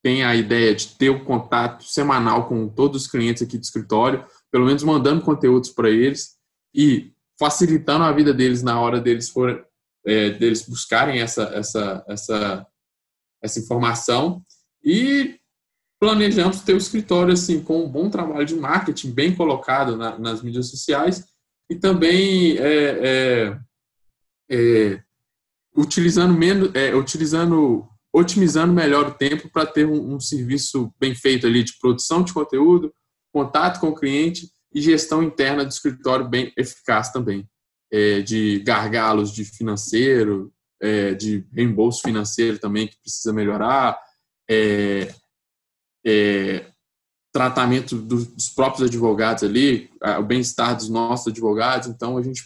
tem 0.02 0.24
a 0.24 0.34
ideia 0.34 0.74
de 0.74 0.88
ter 0.96 1.10
o 1.10 1.16
um 1.16 1.24
contato 1.24 1.84
semanal 1.84 2.48
com 2.48 2.68
todos 2.68 3.02
os 3.02 3.08
clientes 3.10 3.42
aqui 3.42 3.56
do 3.56 3.62
escritório, 3.62 4.26
pelo 4.50 4.66
menos 4.66 4.82
mandando 4.82 5.22
conteúdos 5.22 5.70
para 5.70 5.88
eles 5.88 6.36
e 6.74 7.12
facilitando 7.38 8.04
a 8.04 8.12
vida 8.12 8.34
deles 8.34 8.62
na 8.62 8.80
hora 8.80 9.00
deles 9.00 9.28
for, 9.28 9.64
é, 10.06 10.30
deles 10.30 10.68
buscarem 10.68 11.20
essa, 11.20 11.44
essa, 11.54 12.04
essa, 12.08 12.66
essa 13.42 13.58
informação. 13.60 14.42
E 14.84 15.38
planejamos 16.00 16.62
ter 16.62 16.74
o 16.74 16.78
escritório 16.78 17.32
assim 17.32 17.62
com 17.62 17.84
um 17.84 17.88
bom 17.88 18.10
trabalho 18.10 18.44
de 18.44 18.56
marketing 18.56 19.12
bem 19.12 19.34
colocado 19.34 19.96
na, 19.96 20.18
nas 20.18 20.42
mídias 20.42 20.68
sociais 20.68 21.24
e 21.70 21.76
também 21.76 22.58
é, 22.58 22.98
é, 23.00 23.60
é, 24.50 25.02
utilizando 25.76 26.34
menos, 26.34 26.74
é, 26.74 26.94
utilizando, 26.94 27.88
otimizando 28.12 28.72
melhor 28.72 29.08
o 29.08 29.14
tempo 29.14 29.48
para 29.48 29.66
ter 29.66 29.86
um, 29.86 30.14
um, 30.14 30.20
serviço 30.20 30.92
bem 31.00 31.14
feito 31.14 31.46
ali 31.46 31.64
de 31.64 31.78
produção 31.78 32.22
de 32.22 32.32
conteúdo, 32.32 32.92
contato 33.32 33.80
com 33.80 33.88
o 33.88 33.94
cliente 33.94 34.50
e 34.74 34.80
gestão 34.80 35.22
interna 35.22 35.64
do 35.64 35.70
escritório 35.70 36.28
bem 36.28 36.52
eficaz 36.56 37.10
também, 37.10 37.48
é, 37.90 38.20
de 38.20 38.60
gargalos 38.60 39.32
de 39.32 39.44
financeiro, 39.44 40.52
é, 40.80 41.14
de 41.14 41.46
reembolso 41.52 42.02
financeiro 42.02 42.58
também 42.58 42.88
que 42.88 43.00
precisa 43.00 43.32
melhorar, 43.32 43.98
é, 44.50 45.14
tratamento 47.32 47.96
dos 47.96 48.50
próprios 48.50 48.88
advogados 48.88 49.42
ali, 49.42 49.90
o 50.18 50.22
bem-estar 50.22 50.76
dos 50.76 50.90
nossos 50.90 51.28
advogados. 51.28 51.88
Então, 51.88 52.18
a 52.18 52.22
gente 52.22 52.42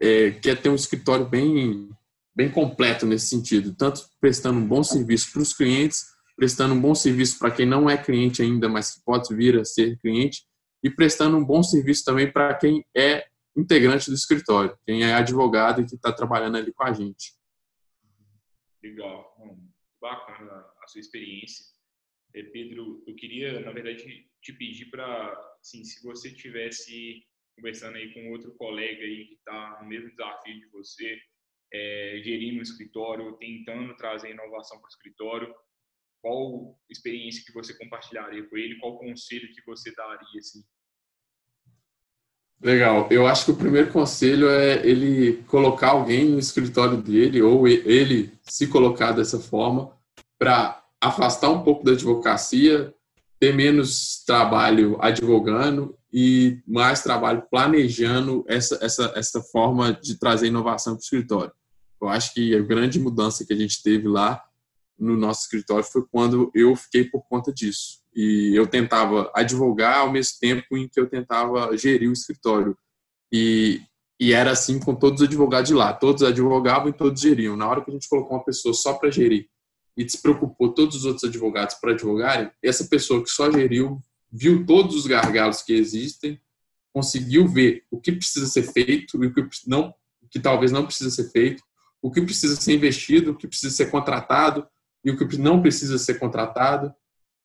é, 0.00 0.32
quer 0.32 0.60
ter 0.60 0.68
um 0.68 0.74
escritório 0.74 1.26
bem, 1.26 1.88
bem 2.34 2.50
completo 2.50 3.06
nesse 3.06 3.28
sentido, 3.28 3.74
tanto 3.74 4.02
prestando 4.20 4.58
um 4.58 4.66
bom 4.66 4.82
serviço 4.82 5.32
para 5.32 5.42
os 5.42 5.54
clientes, 5.54 6.06
prestando 6.36 6.74
um 6.74 6.80
bom 6.80 6.94
serviço 6.94 7.38
para 7.38 7.50
quem 7.50 7.64
não 7.64 7.88
é 7.88 7.96
cliente 7.96 8.42
ainda, 8.42 8.68
mas 8.68 8.94
que 8.94 9.04
pode 9.04 9.34
vir 9.34 9.58
a 9.58 9.64
ser 9.64 9.98
cliente, 10.00 10.42
e 10.82 10.90
prestando 10.90 11.36
um 11.36 11.44
bom 11.44 11.62
serviço 11.62 12.04
também 12.04 12.30
para 12.30 12.54
quem 12.54 12.84
é 12.94 13.26
integrante 13.56 14.10
do 14.10 14.14
escritório, 14.14 14.76
quem 14.84 15.02
é 15.02 15.14
advogado 15.14 15.80
e 15.80 15.86
que 15.86 15.94
está 15.94 16.12
trabalhando 16.12 16.56
ali 16.56 16.72
com 16.72 16.84
a 16.84 16.92
gente. 16.92 17.34
Legal, 18.82 19.34
bacana 20.00 20.66
a 20.82 20.86
sua 20.88 21.00
experiência. 21.00 21.64
É, 22.34 22.42
Pedro, 22.42 23.02
eu 23.06 23.14
queria, 23.14 23.60
na 23.60 23.70
verdade, 23.70 24.26
te 24.42 24.52
pedir 24.52 24.90
para, 24.90 25.56
assim, 25.60 25.84
se 25.84 26.02
você 26.02 26.30
tivesse 26.32 27.24
conversando 27.56 27.96
aí 27.96 28.12
com 28.12 28.32
outro 28.32 28.52
colega 28.56 29.02
aí 29.04 29.26
que 29.26 29.34
está 29.34 29.78
no 29.80 29.88
mesmo 29.88 30.10
desafio 30.10 30.60
de 30.60 30.66
você, 30.66 31.18
é, 31.74 32.20
gerindo 32.22 32.62
escritório, 32.62 33.32
tentando 33.32 33.96
trazer 33.96 34.30
inovação 34.30 34.78
para 34.78 34.86
o 34.86 34.90
escritório, 34.90 35.52
qual 36.22 36.78
experiência 36.88 37.42
que 37.44 37.52
você 37.52 37.76
compartilharia 37.76 38.48
com 38.48 38.56
ele, 38.56 38.78
qual 38.78 38.96
conselho 38.96 39.52
que 39.52 39.60
você 39.66 39.92
daria, 39.92 40.38
assim? 40.38 40.62
Legal. 42.62 43.08
Eu 43.10 43.26
acho 43.26 43.44
que 43.46 43.50
o 43.50 43.56
primeiro 43.56 43.92
conselho 43.92 44.48
é 44.48 44.86
ele 44.86 45.42
colocar 45.48 45.90
alguém 45.90 46.24
no 46.24 46.38
escritório 46.38 46.96
dele 46.96 47.42
ou 47.42 47.66
ele 47.66 48.32
se 48.42 48.68
colocar 48.68 49.10
dessa 49.10 49.40
forma 49.40 49.92
para 50.38 50.82
afastar 51.00 51.50
um 51.50 51.62
pouco 51.62 51.84
da 51.84 51.92
advocacia, 51.92 52.94
ter 53.38 53.52
menos 53.52 54.24
trabalho 54.24 54.96
advogando 55.02 55.98
e 56.12 56.62
mais 56.66 57.02
trabalho 57.02 57.44
planejando 57.50 58.44
essa, 58.48 58.78
essa, 58.80 59.12
essa 59.16 59.42
forma 59.42 59.92
de 59.92 60.18
trazer 60.18 60.46
inovação 60.46 60.94
para 60.94 61.00
o 61.00 61.02
escritório. 61.02 61.52
Eu 62.00 62.08
acho 62.08 62.34
que 62.34 62.54
a 62.54 62.60
grande 62.60 62.98
mudança 62.98 63.44
que 63.44 63.52
a 63.52 63.56
gente 63.56 63.82
teve 63.82 64.08
lá 64.08 64.42
no 64.98 65.16
nosso 65.16 65.42
escritório 65.42 65.84
foi 65.84 66.04
quando 66.10 66.50
eu 66.54 66.74
fiquei 66.76 67.04
por 67.04 67.22
conta 67.28 67.52
disso. 67.52 68.00
E 68.14 68.52
eu 68.54 68.66
tentava 68.66 69.30
advogar 69.34 69.98
ao 69.98 70.12
mesmo 70.12 70.38
tempo 70.40 70.76
em 70.76 70.88
que 70.88 71.00
eu 71.00 71.08
tentava 71.08 71.76
gerir 71.76 72.08
o 72.08 72.12
escritório. 72.12 72.76
E, 73.32 73.82
e 74.20 74.32
era 74.32 74.52
assim 74.52 74.78
com 74.78 74.94
todos 74.94 75.20
os 75.20 75.26
advogados 75.26 75.68
de 75.68 75.74
lá. 75.74 75.92
Todos 75.92 76.22
advogavam 76.22 76.88
e 76.88 76.92
todos 76.92 77.20
geriam. 77.20 77.56
Na 77.56 77.68
hora 77.68 77.82
que 77.82 77.90
a 77.90 77.94
gente 77.94 78.08
colocou 78.08 78.36
uma 78.36 78.44
pessoa 78.44 78.72
só 78.72 78.94
para 78.94 79.10
gerir 79.10 79.48
e 79.96 80.04
despreocupou 80.04 80.72
todos 80.72 80.96
os 80.96 81.04
outros 81.04 81.24
advogados 81.24 81.76
para 81.76 81.92
advogarem, 81.92 82.50
essa 82.62 82.84
pessoa 82.84 83.22
que 83.22 83.30
só 83.30 83.50
geriu, 83.50 84.00
viu 84.30 84.66
todos 84.66 84.96
os 84.96 85.06
gargalos 85.06 85.62
que 85.62 85.72
existem, 85.72 86.40
conseguiu 86.92 87.46
ver 87.46 87.84
o 87.90 88.00
que 88.00 88.12
precisa 88.12 88.46
ser 88.46 88.62
feito 88.72 89.22
e 89.22 89.26
o 89.26 89.34
que, 89.34 89.46
não, 89.66 89.94
que 90.30 90.40
talvez 90.40 90.72
não 90.72 90.84
precisa 90.84 91.10
ser 91.10 91.30
feito, 91.30 91.62
o 92.04 92.10
que 92.10 92.20
precisa 92.20 92.54
ser 92.54 92.74
investido, 92.74 93.30
o 93.30 93.34
que 93.34 93.48
precisa 93.48 93.74
ser 93.74 93.90
contratado 93.90 94.66
e 95.02 95.10
o 95.10 95.16
que 95.16 95.38
não 95.38 95.62
precisa 95.62 95.96
ser 95.96 96.18
contratado, 96.18 96.92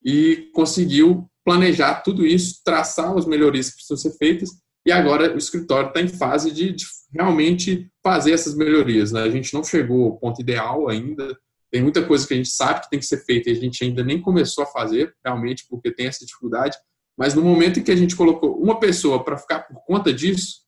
e 0.04 0.50
conseguiu 0.54 1.30
planejar 1.45 2.02
tudo 2.02 2.26
isso, 2.26 2.60
traçar 2.63 3.17
as 3.17 3.26
melhorias 3.26 3.69
que 3.69 3.76
precisam 3.76 3.95
ser 3.95 4.17
feitas, 4.17 4.50
e 4.86 4.91
agora 4.91 5.34
o 5.34 5.38
escritório 5.38 5.88
está 5.88 6.02
em 6.02 6.10
fase 6.10 6.52
de, 6.52 6.74
de, 6.74 6.86
realmente 7.13 7.89
fazer 8.04 8.34
essas 8.34 8.54
melhorias. 8.54 9.13
Né? 9.13 9.22
A 9.22 9.30
gente 9.30 9.54
não 9.54 9.63
chegou 9.63 10.06
ao 10.08 10.17
ponto 10.17 10.41
ideal 10.41 10.89
ainda, 10.89 11.38
tem 11.72 11.82
muita 11.82 12.06
coisa 12.06 12.28
que 12.28 12.34
a 12.34 12.38
gente 12.38 12.50
sabe 12.50 12.82
que 12.82 12.89
tem 12.89 13.00
que 13.00 13.06
ser 13.06 13.24
feita 13.24 13.50
e 13.50 13.54
a 13.54 13.56
gente 13.56 13.82
ainda 13.82 14.04
nem 14.04 14.22
começou 14.22 14.65
a 14.65 14.67
fazer, 14.67 15.15
realmente, 15.24 15.65
porque 15.69 15.89
tem 15.89 16.08
essa 16.08 16.26
dificuldade. 16.26 16.78
Mas 17.17 17.34
no 17.34 17.41
momento 17.41 17.80
em 17.80 17.84
que 17.84 17.91
a 17.91 17.95
gente 17.95 18.15
colocou 18.15 18.62
uma 18.62 18.78
pessoa 18.78 19.24
para 19.24 19.38
ficar 19.38 19.62
por 19.62 19.82
conta 19.86 20.12
disso, 20.12 20.63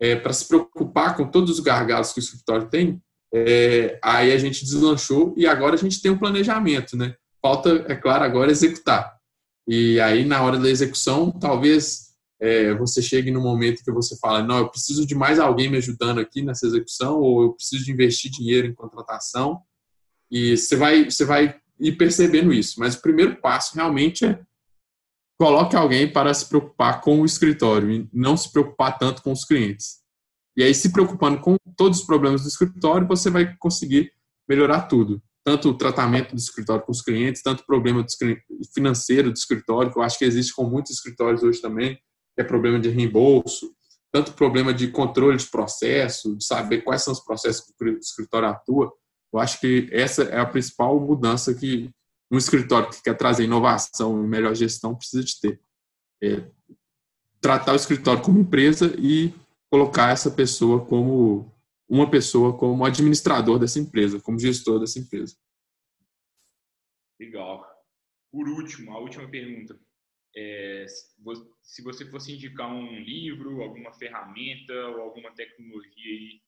é, 0.00 0.14
para 0.14 0.32
se 0.32 0.46
preocupar 0.46 1.16
com 1.16 1.26
todos 1.26 1.50
os 1.50 1.60
gargalos 1.60 2.12
que 2.12 2.20
o 2.20 2.22
escritório 2.22 2.68
tem, 2.68 3.02
é, 3.34 3.98
aí 4.02 4.30
a 4.32 4.38
gente 4.38 4.64
deslanchou 4.64 5.34
e 5.36 5.46
agora 5.46 5.74
a 5.74 5.78
gente 5.78 6.02
tem 6.02 6.10
um 6.10 6.18
planejamento, 6.18 6.96
né? 6.96 7.14
Falta, 7.40 7.84
é 7.88 7.96
claro, 7.96 8.24
agora 8.24 8.50
executar. 8.50 9.16
E 9.66 9.98
aí, 10.00 10.24
na 10.24 10.42
hora 10.42 10.58
da 10.58 10.68
execução, 10.68 11.30
talvez 11.30 12.12
é, 12.40 12.74
você 12.74 13.00
chegue 13.00 13.30
no 13.30 13.40
momento 13.40 13.82
que 13.84 13.90
você 13.90 14.16
fala: 14.18 14.42
não, 14.42 14.58
eu 14.58 14.68
preciso 14.68 15.06
de 15.06 15.14
mais 15.14 15.38
alguém 15.38 15.70
me 15.70 15.78
ajudando 15.78 16.20
aqui 16.20 16.42
nessa 16.42 16.66
execução, 16.66 17.20
ou 17.20 17.42
eu 17.42 17.52
preciso 17.52 17.84
de 17.84 17.92
investir 17.92 18.30
dinheiro 18.30 18.66
em 18.66 18.74
contratação. 18.74 19.62
E 20.30 20.56
você 20.56 20.76
vai, 20.76 21.04
você 21.04 21.24
vai 21.24 21.56
ir 21.78 21.92
percebendo 21.92 22.52
isso. 22.52 22.78
Mas 22.80 22.94
o 22.94 23.02
primeiro 23.02 23.40
passo 23.40 23.74
realmente 23.74 24.24
é 24.24 24.40
coloque 25.38 25.74
alguém 25.74 26.10
para 26.10 26.32
se 26.32 26.48
preocupar 26.48 27.00
com 27.00 27.20
o 27.20 27.24
escritório 27.24 27.90
e 27.90 28.08
não 28.12 28.36
se 28.36 28.52
preocupar 28.52 28.98
tanto 28.98 29.22
com 29.22 29.32
os 29.32 29.44
clientes. 29.44 30.01
E 30.56 30.62
aí, 30.62 30.74
se 30.74 30.92
preocupando 30.92 31.40
com 31.40 31.56
todos 31.76 32.00
os 32.00 32.06
problemas 32.06 32.42
do 32.42 32.48
escritório, 32.48 33.06
você 33.06 33.30
vai 33.30 33.56
conseguir 33.56 34.12
melhorar 34.48 34.82
tudo. 34.82 35.22
Tanto 35.44 35.70
o 35.70 35.74
tratamento 35.74 36.34
do 36.34 36.38
escritório 36.38 36.84
com 36.84 36.92
os 36.92 37.02
clientes, 37.02 37.42
tanto 37.42 37.60
o 37.60 37.66
problema 37.66 38.04
financeiro 38.74 39.30
do 39.30 39.36
escritório, 39.36 39.90
que 39.90 39.98
eu 39.98 40.02
acho 40.02 40.18
que 40.18 40.24
existe 40.24 40.54
com 40.54 40.64
muitos 40.64 40.92
escritórios 40.92 41.42
hoje 41.42 41.60
também, 41.60 41.96
que 41.96 42.42
é 42.42 42.44
problema 42.44 42.78
de 42.78 42.88
reembolso, 42.88 43.74
tanto 44.12 44.30
o 44.30 44.34
problema 44.34 44.74
de 44.74 44.88
controle 44.88 45.38
de 45.38 45.46
processo, 45.46 46.36
de 46.36 46.44
saber 46.44 46.82
quais 46.82 47.02
são 47.02 47.12
os 47.12 47.20
processos 47.20 47.64
que 47.64 47.84
o 47.84 47.98
escritório 47.98 48.48
atua. 48.48 48.92
Eu 49.32 49.40
acho 49.40 49.58
que 49.58 49.88
essa 49.90 50.24
é 50.24 50.38
a 50.38 50.46
principal 50.46 51.00
mudança 51.00 51.54
que 51.54 51.90
um 52.30 52.36
escritório 52.36 52.90
que 52.90 53.02
quer 53.02 53.16
trazer 53.16 53.44
inovação 53.44 54.22
e 54.22 54.28
melhor 54.28 54.54
gestão 54.54 54.94
precisa 54.94 55.24
de 55.24 55.40
ter. 55.40 55.60
É 56.22 56.44
tratar 57.40 57.72
o 57.72 57.76
escritório 57.76 58.22
como 58.22 58.38
empresa 58.38 58.94
e 58.98 59.34
colocar 59.72 60.12
essa 60.12 60.30
pessoa 60.30 60.84
como 60.84 61.50
uma 61.88 62.10
pessoa 62.10 62.58
como 62.58 62.84
administrador 62.84 63.58
dessa 63.58 63.80
empresa, 63.80 64.20
como 64.20 64.38
gestor 64.38 64.78
dessa 64.78 64.98
empresa. 64.98 65.34
Legal. 67.18 67.66
Por 68.30 68.46
último, 68.50 68.92
a 68.92 68.98
última 68.98 69.26
pergunta. 69.30 69.80
É, 70.36 70.84
se 71.62 71.82
você 71.82 72.04
fosse 72.10 72.34
indicar 72.34 72.70
um 72.70 72.98
livro, 73.00 73.62
alguma 73.62 73.94
ferramenta 73.94 74.74
ou 74.88 75.00
alguma 75.00 75.34
tecnologia 75.34 76.38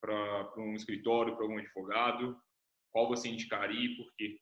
para 0.00 0.54
um 0.58 0.74
escritório, 0.74 1.34
para 1.34 1.42
algum 1.42 1.58
advogado, 1.58 2.40
qual 2.92 3.08
você 3.08 3.28
indicaria 3.28 3.84
e 3.90 3.96
por 3.96 4.14
quê? 4.14 4.38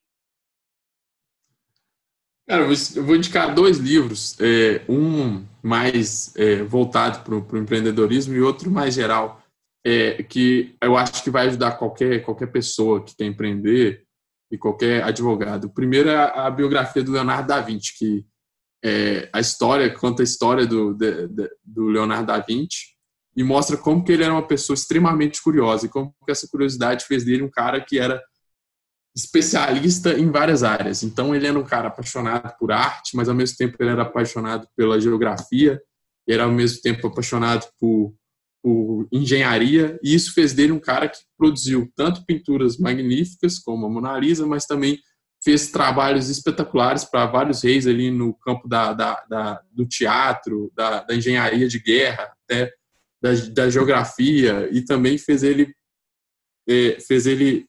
Cara, 2.48 2.62
eu 2.62 3.04
vou 3.04 3.14
indicar 3.14 3.54
dois 3.54 3.76
livros, 3.76 4.34
é, 4.40 4.82
um 4.88 5.44
mais 5.62 6.34
é, 6.34 6.62
voltado 6.62 7.20
para 7.20 7.34
o 7.34 7.58
empreendedorismo 7.58 8.34
e 8.34 8.40
outro 8.40 8.70
mais 8.70 8.94
geral, 8.94 9.42
é, 9.84 10.22
que 10.22 10.74
eu 10.82 10.96
acho 10.96 11.22
que 11.22 11.30
vai 11.30 11.48
ajudar 11.48 11.72
qualquer, 11.72 12.22
qualquer 12.22 12.46
pessoa 12.46 13.04
que 13.04 13.14
quer 13.14 13.26
empreender 13.26 14.02
e 14.50 14.56
qualquer 14.56 15.04
advogado. 15.04 15.66
O 15.66 15.74
primeiro 15.74 16.08
é 16.08 16.16
a, 16.16 16.50
biografia 16.50 17.02
do 17.02 17.12
Leonardo 17.12 17.48
da 17.48 17.60
Vinci, 17.60 17.92
que 17.98 18.24
é 18.82 19.28
a 19.30 19.40
história, 19.40 19.92
conta 19.92 20.22
a 20.22 20.24
história 20.24 20.66
do, 20.66 20.94
de, 20.94 21.28
de, 21.28 21.50
do 21.62 21.88
Leonardo 21.88 22.28
da 22.28 22.38
Vinci 22.38 22.96
e 23.36 23.44
mostra 23.44 23.76
como 23.76 24.02
que 24.02 24.10
ele 24.10 24.24
era 24.24 24.32
uma 24.32 24.46
pessoa 24.46 24.74
extremamente 24.74 25.42
curiosa 25.42 25.84
e 25.84 25.90
como 25.90 26.14
que 26.24 26.32
essa 26.32 26.48
curiosidade 26.50 27.04
fez 27.04 27.24
dele 27.24 27.42
um 27.42 27.50
cara 27.50 27.78
que 27.78 27.98
era 27.98 28.22
especialista 29.16 30.18
em 30.18 30.30
várias 30.30 30.62
áreas. 30.62 31.02
Então 31.02 31.34
ele 31.34 31.46
era 31.46 31.58
um 31.58 31.64
cara 31.64 31.88
apaixonado 31.88 32.54
por 32.58 32.70
arte, 32.70 33.16
mas 33.16 33.28
ao 33.28 33.34
mesmo 33.34 33.56
tempo 33.56 33.76
ele 33.80 33.90
era 33.90 34.02
apaixonado 34.02 34.68
pela 34.76 35.00
geografia, 35.00 35.80
era 36.28 36.44
ao 36.44 36.52
mesmo 36.52 36.80
tempo 36.82 37.06
apaixonado 37.06 37.66
por 37.80 38.14
por 38.62 39.08
engenharia, 39.12 39.98
e 40.02 40.14
isso 40.14 40.34
fez 40.34 40.52
dele 40.52 40.72
um 40.72 40.80
cara 40.80 41.08
que 41.08 41.18
produziu 41.36 41.90
tanto 41.94 42.24
pinturas 42.26 42.76
magníficas 42.76 43.58
como 43.58 43.86
a 43.86 43.88
Mona 43.88 44.18
Lisa, 44.18 44.46
mas 44.46 44.66
também 44.66 44.98
fez 45.42 45.70
trabalhos 45.70 46.28
espetaculares 46.28 47.04
para 47.04 47.26
vários 47.26 47.62
reis 47.62 47.86
ali 47.86 48.10
no 48.10 48.34
campo 48.34 48.68
da, 48.68 48.92
da, 48.92 49.24
da 49.28 49.62
do 49.70 49.86
teatro, 49.86 50.72
da, 50.74 51.02
da, 51.04 51.14
engenharia 51.14 51.68
de 51.68 51.78
guerra, 51.78 52.32
até 52.44 52.72
da, 53.22 53.30
da 53.52 53.70
geografia, 53.70 54.68
e 54.72 54.84
também 54.84 55.16
fez 55.16 55.42
ele 55.42 55.72
é, 56.68 56.98
fez 57.00 57.26
ele 57.26 57.66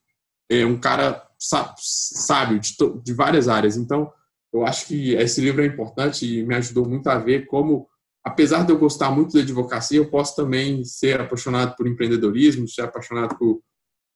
é, 0.49 0.65
um 0.65 0.77
cara 0.77 1.25
sábio 1.39 2.59
de, 2.59 2.75
de 3.03 3.13
várias 3.13 3.47
áreas. 3.47 3.77
Então, 3.77 4.11
eu 4.51 4.65
acho 4.65 4.87
que 4.87 5.13
esse 5.13 5.41
livro 5.41 5.61
é 5.61 5.65
importante 5.65 6.25
e 6.25 6.43
me 6.43 6.55
ajudou 6.55 6.87
muito 6.87 7.07
a 7.07 7.17
ver 7.17 7.45
como 7.45 7.87
apesar 8.23 8.65
de 8.65 8.71
eu 8.71 8.77
gostar 8.77 9.11
muito 9.11 9.33
da 9.33 9.41
advocacia, 9.41 9.97
eu 9.97 10.09
posso 10.09 10.35
também 10.35 10.83
ser 10.83 11.21
apaixonado 11.21 11.75
por 11.75 11.87
empreendedorismo, 11.87 12.67
ser 12.67 12.81
apaixonado 12.81 13.37
por 13.37 13.61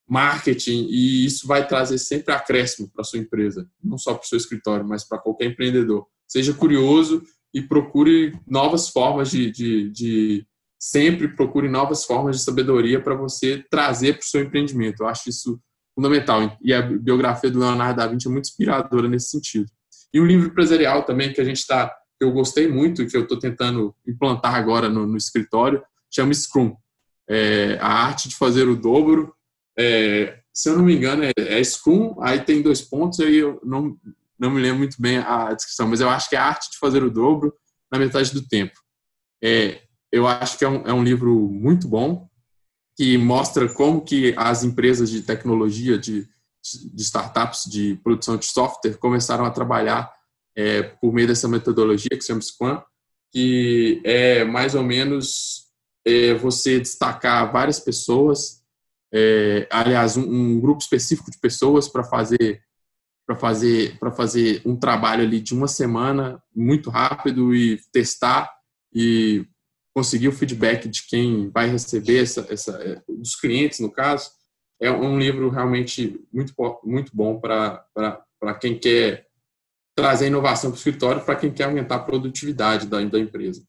marketing, 0.07 0.87
e 0.89 1.25
isso 1.25 1.47
vai 1.47 1.67
trazer 1.67 1.97
sempre 1.97 2.33
acréscimo 2.33 2.89
para 2.93 3.03
sua 3.03 3.19
empresa, 3.19 3.67
não 3.81 3.97
só 3.97 4.13
para 4.13 4.23
o 4.23 4.27
seu 4.27 4.37
escritório, 4.37 4.85
mas 4.85 5.03
para 5.03 5.17
qualquer 5.17 5.45
empreendedor. 5.45 6.05
Seja 6.27 6.53
curioso 6.53 7.23
e 7.53 7.61
procure 7.61 8.37
novas 8.45 8.89
formas 8.89 9.31
de, 9.31 9.49
de, 9.49 9.89
de 9.91 10.47
sempre 10.79 11.29
procure 11.29 11.69
novas 11.69 12.03
formas 12.03 12.37
de 12.37 12.43
sabedoria 12.43 13.01
para 13.01 13.15
você 13.15 13.63
trazer 13.69 14.13
para 14.13 14.23
o 14.23 14.27
seu 14.27 14.41
empreendimento. 14.41 15.03
Eu 15.03 15.07
acho 15.07 15.29
isso 15.29 15.59
fundamental. 15.95 16.57
E 16.61 16.73
a 16.73 16.81
biografia 16.81 17.49
do 17.49 17.59
Leonardo 17.59 17.97
da 17.97 18.07
Vinci 18.07 18.27
é 18.27 18.31
muito 18.31 18.45
inspiradora 18.45 19.07
nesse 19.07 19.29
sentido. 19.29 19.67
E 20.13 20.19
o 20.19 20.25
livro 20.25 20.47
empresarial 20.47 21.03
também, 21.03 21.33
que 21.33 21.41
a 21.41 21.45
gente 21.45 21.57
está 21.57 21.91
eu 22.23 22.31
gostei 22.31 22.67
muito, 22.67 23.05
que 23.05 23.15
eu 23.15 23.23
estou 23.23 23.37
tentando 23.37 23.93
implantar 24.07 24.55
agora 24.55 24.89
no, 24.89 25.05
no 25.05 25.17
escritório, 25.17 25.83
chama 26.09 26.33
Scrum. 26.33 26.75
É, 27.29 27.77
a 27.79 27.87
arte 27.87 28.29
de 28.29 28.35
fazer 28.35 28.67
o 28.67 28.75
dobro. 28.75 29.33
É, 29.77 30.39
se 30.53 30.69
eu 30.69 30.77
não 30.77 30.85
me 30.85 30.95
engano, 30.95 31.23
é, 31.23 31.31
é, 31.37 31.63
Scrum, 31.63 32.15
aí 32.21 32.39
tem 32.41 32.61
dois 32.61 32.81
pontos, 32.81 33.19
aí 33.19 33.37
eu 33.37 33.59
não, 33.63 33.97
não 34.37 34.51
me 34.51 34.61
lembro 34.61 34.79
muito 34.79 35.01
bem 35.01 35.17
a 35.17 35.53
descrição, 35.53 35.87
mas 35.87 35.99
eu 35.99 36.09
acho 36.09 36.29
que 36.29 36.35
é 36.35 36.39
a 36.39 36.45
arte 36.45 36.71
de 36.71 36.77
fazer 36.77 37.03
o 37.03 37.11
dobro 37.11 37.53
na 37.91 37.99
metade 37.99 38.33
do 38.33 38.47
tempo. 38.47 38.73
É, 39.43 39.81
eu 40.11 40.27
acho 40.27 40.57
que 40.57 40.65
é 40.65 40.69
um, 40.69 40.87
é 40.87 40.93
um 40.93 41.03
livro 41.03 41.33
muito 41.49 41.87
bom, 41.87 42.29
que 42.95 43.17
mostra 43.17 43.67
como 43.67 44.01
que 44.01 44.33
as 44.37 44.63
empresas 44.63 45.09
de 45.09 45.21
tecnologia, 45.21 45.97
de, 45.97 46.27
de 46.93 47.01
startups 47.01 47.63
de 47.69 47.95
produção 48.03 48.37
de 48.37 48.45
software 48.45 48.97
começaram 48.97 49.45
a 49.45 49.51
trabalhar 49.51 50.11
é, 50.55 50.83
por 50.83 51.11
meio 51.11 51.27
dessa 51.27 51.47
metodologia 51.47 52.09
que 52.11 52.21
se 52.21 52.27
chama 52.27 52.41
Scrum, 52.41 52.79
que 53.31 54.01
é 54.03 54.43
mais 54.43 54.75
ou 54.75 54.83
menos 54.83 55.63
é, 56.05 56.33
você 56.35 56.79
destacar 56.79 57.51
várias 57.51 57.79
pessoas, 57.79 58.61
é, 59.11 59.67
aliás, 59.71 60.17
um, 60.17 60.23
um, 60.23 60.59
grupo 60.59 60.81
específico 60.81 61.31
de 61.31 61.39
pessoas 61.39 61.87
para 61.87 62.03
fazer 62.03 62.61
para 63.25 63.37
fazer 63.37 63.97
para 63.99 64.11
fazer 64.11 64.61
um 64.65 64.75
trabalho 64.75 65.23
ali 65.23 65.39
de 65.39 65.53
uma 65.53 65.67
semana 65.67 66.43
muito 66.53 66.89
rápido 66.89 67.55
e 67.55 67.79
testar 67.91 68.51
e 68.93 69.45
conseguir 69.93 70.27
o 70.27 70.33
feedback 70.33 70.87
de 70.87 71.05
quem 71.07 71.49
vai 71.49 71.67
receber 71.67 72.23
essa, 72.23 72.47
essa 72.51 72.71
é, 72.83 73.01
dos 73.07 73.35
clientes 73.35 73.79
no 73.79 73.91
caso 73.91 74.31
é 74.81 74.91
um 74.91 75.17
livro 75.19 75.49
realmente 75.49 76.19
muito 76.31 76.53
muito 76.83 77.15
bom 77.15 77.39
para 77.39 77.85
para 77.93 78.59
quem 78.59 78.77
quer 78.77 79.27
trazer 79.95 80.27
inovação 80.27 80.71
para 80.71 80.75
o 80.75 80.77
escritório 80.77 81.23
para 81.23 81.35
quem 81.35 81.53
quer 81.53 81.65
aumentar 81.65 81.95
a 81.95 82.03
produtividade 82.03 82.87
da, 82.87 83.01
da 83.03 83.19
empresa. 83.19 83.65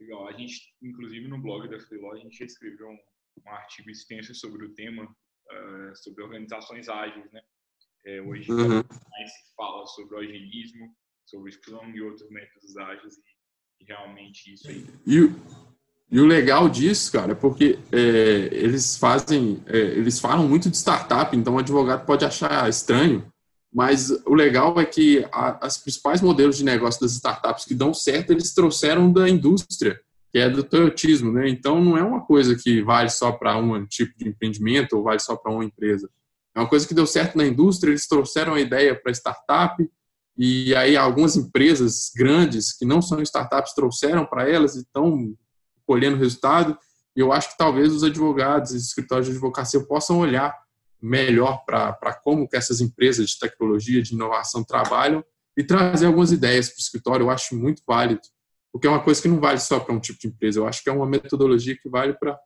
Legal. 0.00 0.28
A 0.28 0.32
gente, 0.32 0.74
inclusive, 0.82 1.28
no 1.28 1.40
blog 1.40 1.68
da 1.68 1.78
Freeló, 1.78 2.12
a 2.12 2.18
gente 2.18 2.42
escreveu 2.44 2.88
um, 2.88 2.98
um 3.46 3.50
artigo 3.50 3.88
extenso 3.90 4.34
sobre 4.34 4.66
o 4.66 4.74
tema, 4.74 5.04
uh, 5.04 5.96
sobre 5.96 6.22
organizações 6.24 6.88
ágeis, 6.88 7.30
né? 7.32 7.40
É, 8.04 8.20
hoje 8.20 8.50
uhum. 8.50 8.82
mais 8.82 9.32
se 9.32 9.54
fala 9.56 9.86
sobre 9.86 10.16
o 10.16 10.18
agilismo, 10.18 10.92
sobre 11.24 11.50
o 11.50 11.52
Scrum 11.52 11.88
e 11.94 12.02
outros 12.02 12.28
métodos 12.30 12.76
ágeis 12.76 13.14
realmente 13.86 14.52
isso 14.52 14.68
aí. 14.68 14.86
E, 15.06 15.30
e 16.10 16.20
o 16.20 16.26
legal 16.26 16.68
disso, 16.68 17.10
cara, 17.10 17.32
é 17.32 17.34
porque 17.34 17.78
é, 17.90 18.48
eles 18.52 18.96
fazem, 18.96 19.62
é, 19.66 19.78
eles 19.78 20.18
falam 20.20 20.48
muito 20.48 20.70
de 20.70 20.76
startup, 20.76 21.36
então 21.36 21.54
o 21.54 21.58
advogado 21.58 22.04
pode 22.04 22.24
achar 22.24 22.68
estranho, 22.68 23.26
mas 23.72 24.10
o 24.26 24.34
legal 24.34 24.78
é 24.78 24.84
que 24.84 25.26
a, 25.32 25.66
as 25.66 25.78
principais 25.78 26.20
modelos 26.20 26.58
de 26.58 26.64
negócio 26.64 27.00
das 27.00 27.12
startups 27.12 27.64
que 27.64 27.74
dão 27.74 27.94
certo, 27.94 28.30
eles 28.30 28.52
trouxeram 28.52 29.10
da 29.10 29.28
indústria, 29.28 29.98
que 30.30 30.38
é 30.38 30.48
do 30.48 30.62
toyotismo, 30.62 31.32
né? 31.32 31.48
Então 31.48 31.82
não 31.82 31.96
é 31.96 32.02
uma 32.02 32.20
coisa 32.20 32.54
que 32.54 32.82
vale 32.82 33.08
só 33.08 33.32
para 33.32 33.56
um 33.56 33.86
tipo 33.86 34.12
de 34.18 34.28
empreendimento 34.28 34.96
ou 34.96 35.02
vale 35.02 35.20
só 35.20 35.36
para 35.36 35.52
uma 35.52 35.64
empresa. 35.64 36.10
É 36.54 36.60
uma 36.60 36.68
coisa 36.68 36.86
que 36.86 36.94
deu 36.94 37.06
certo 37.06 37.36
na 37.36 37.46
indústria, 37.46 37.90
eles 37.90 38.06
trouxeram 38.06 38.54
a 38.54 38.60
ideia 38.60 38.94
para 38.94 39.12
startup 39.12 39.82
e 40.44 40.74
aí 40.74 40.96
algumas 40.96 41.36
empresas 41.36 42.10
grandes 42.16 42.76
que 42.76 42.84
não 42.84 43.00
são 43.00 43.22
startups 43.22 43.74
trouxeram 43.74 44.26
para 44.26 44.50
elas 44.50 44.74
e 44.74 44.80
estão 44.80 45.36
colhendo 45.86 46.16
resultado. 46.16 46.76
E 47.14 47.20
eu 47.20 47.32
acho 47.32 47.52
que 47.52 47.56
talvez 47.56 47.92
os 47.92 48.02
advogados 48.02 48.72
e 48.72 48.76
escritórios 48.76 49.28
de 49.28 49.34
advocacia 49.34 49.78
possam 49.86 50.18
olhar 50.18 50.52
melhor 51.00 51.64
para 51.64 52.12
como 52.24 52.48
que 52.48 52.56
essas 52.56 52.80
empresas 52.80 53.30
de 53.30 53.38
tecnologia, 53.38 54.02
de 54.02 54.14
inovação 54.14 54.64
trabalham 54.64 55.24
e 55.56 55.62
trazer 55.62 56.06
algumas 56.06 56.32
ideias 56.32 56.70
para 56.70 56.78
o 56.78 56.80
escritório, 56.80 57.24
eu 57.24 57.30
acho 57.30 57.54
muito 57.54 57.80
válido, 57.86 58.22
porque 58.72 58.88
é 58.88 58.90
uma 58.90 59.04
coisa 59.04 59.22
que 59.22 59.28
não 59.28 59.38
vale 59.38 59.60
só 59.60 59.78
para 59.78 59.94
um 59.94 60.00
tipo 60.00 60.18
de 60.18 60.26
empresa, 60.26 60.58
eu 60.58 60.66
acho 60.66 60.82
que 60.82 60.90
é 60.90 60.92
uma 60.92 61.06
metodologia 61.06 61.78
que 61.80 61.88
vale 61.88 62.14
para 62.14 62.36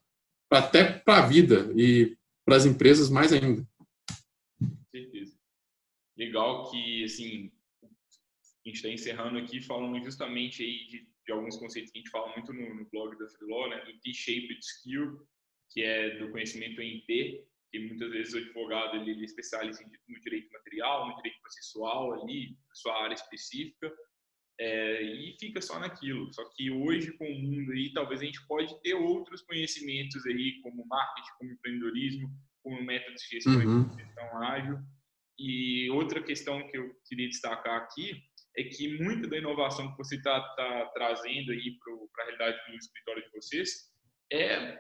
até 0.52 0.84
para 0.84 1.24
a 1.24 1.26
vida 1.26 1.72
e 1.74 2.14
para 2.44 2.56
as 2.56 2.66
empresas 2.66 3.08
mais 3.08 3.32
ainda. 3.32 3.66
Certeza. 4.90 5.34
Legal 6.14 6.70
que, 6.70 7.04
assim, 7.04 7.50
a 8.66 8.68
gente 8.68 8.76
está 8.76 8.88
encerrando 8.88 9.38
aqui 9.38 9.60
falando 9.60 10.02
justamente 10.02 10.62
aí 10.62 10.86
de, 10.88 11.08
de, 11.24 11.32
alguns 11.32 11.56
conceitos 11.56 11.92
que 11.92 11.98
a 11.98 12.02
gente 12.02 12.10
fala 12.10 12.32
muito 12.32 12.52
no, 12.52 12.74
no 12.74 12.90
blog 12.90 13.16
da 13.16 13.28
Freelaw, 13.28 13.70
né, 13.70 13.84
do 13.84 13.98
T-shaped 14.00 14.58
skill, 14.58 15.26
que 15.70 15.82
é 15.82 16.18
do 16.18 16.30
conhecimento 16.30 16.80
em 16.80 17.00
T, 17.02 17.46
que 17.70 17.78
muitas 17.78 18.10
vezes 18.10 18.34
o 18.34 18.38
advogado 18.38 18.96
ele, 18.96 19.12
ele 19.12 19.22
é 19.22 19.24
especializa 19.24 19.84
no 20.08 20.20
direito 20.20 20.50
material, 20.52 21.08
no 21.08 21.16
direito 21.16 21.40
processual 21.40 22.22
ali, 22.22 22.56
sua 22.72 23.04
área 23.04 23.14
específica, 23.14 23.92
é, 24.58 25.02
e 25.02 25.36
fica 25.38 25.60
só 25.60 25.78
naquilo. 25.78 26.32
Só 26.32 26.44
que 26.56 26.70
hoje 26.70 27.12
com 27.18 27.24
o 27.24 27.38
mundo 27.38 27.72
aí, 27.72 27.92
talvez 27.92 28.20
a 28.20 28.24
gente 28.24 28.44
pode 28.48 28.80
ter 28.82 28.94
outros 28.94 29.42
conhecimentos 29.42 30.24
aí, 30.26 30.60
como 30.60 30.86
marketing, 30.86 31.30
como 31.38 31.52
empreendedorismo, 31.52 32.30
como 32.62 32.82
métodos 32.82 33.22
de 33.22 33.28
gestão 33.28 33.54
uhum. 33.54 33.92
e 33.92 34.02
gestão 34.02 34.42
ágil. 34.42 34.78
E 35.38 35.90
outra 35.90 36.22
questão 36.22 36.66
que 36.68 36.78
eu 36.78 36.90
queria 37.06 37.28
destacar 37.28 37.82
aqui 37.82 38.22
é 38.56 38.64
que 38.64 38.98
muita 39.02 39.28
da 39.28 39.36
inovação 39.36 39.90
que 39.92 39.98
você 39.98 40.16
está 40.16 40.40
tá 40.40 40.90
trazendo 40.94 41.52
aí 41.52 41.76
para 42.14 42.24
a 42.24 42.26
realidade 42.26 42.70
do 42.70 42.76
escritório 42.76 43.22
de 43.22 43.30
vocês 43.30 43.92
é 44.32 44.78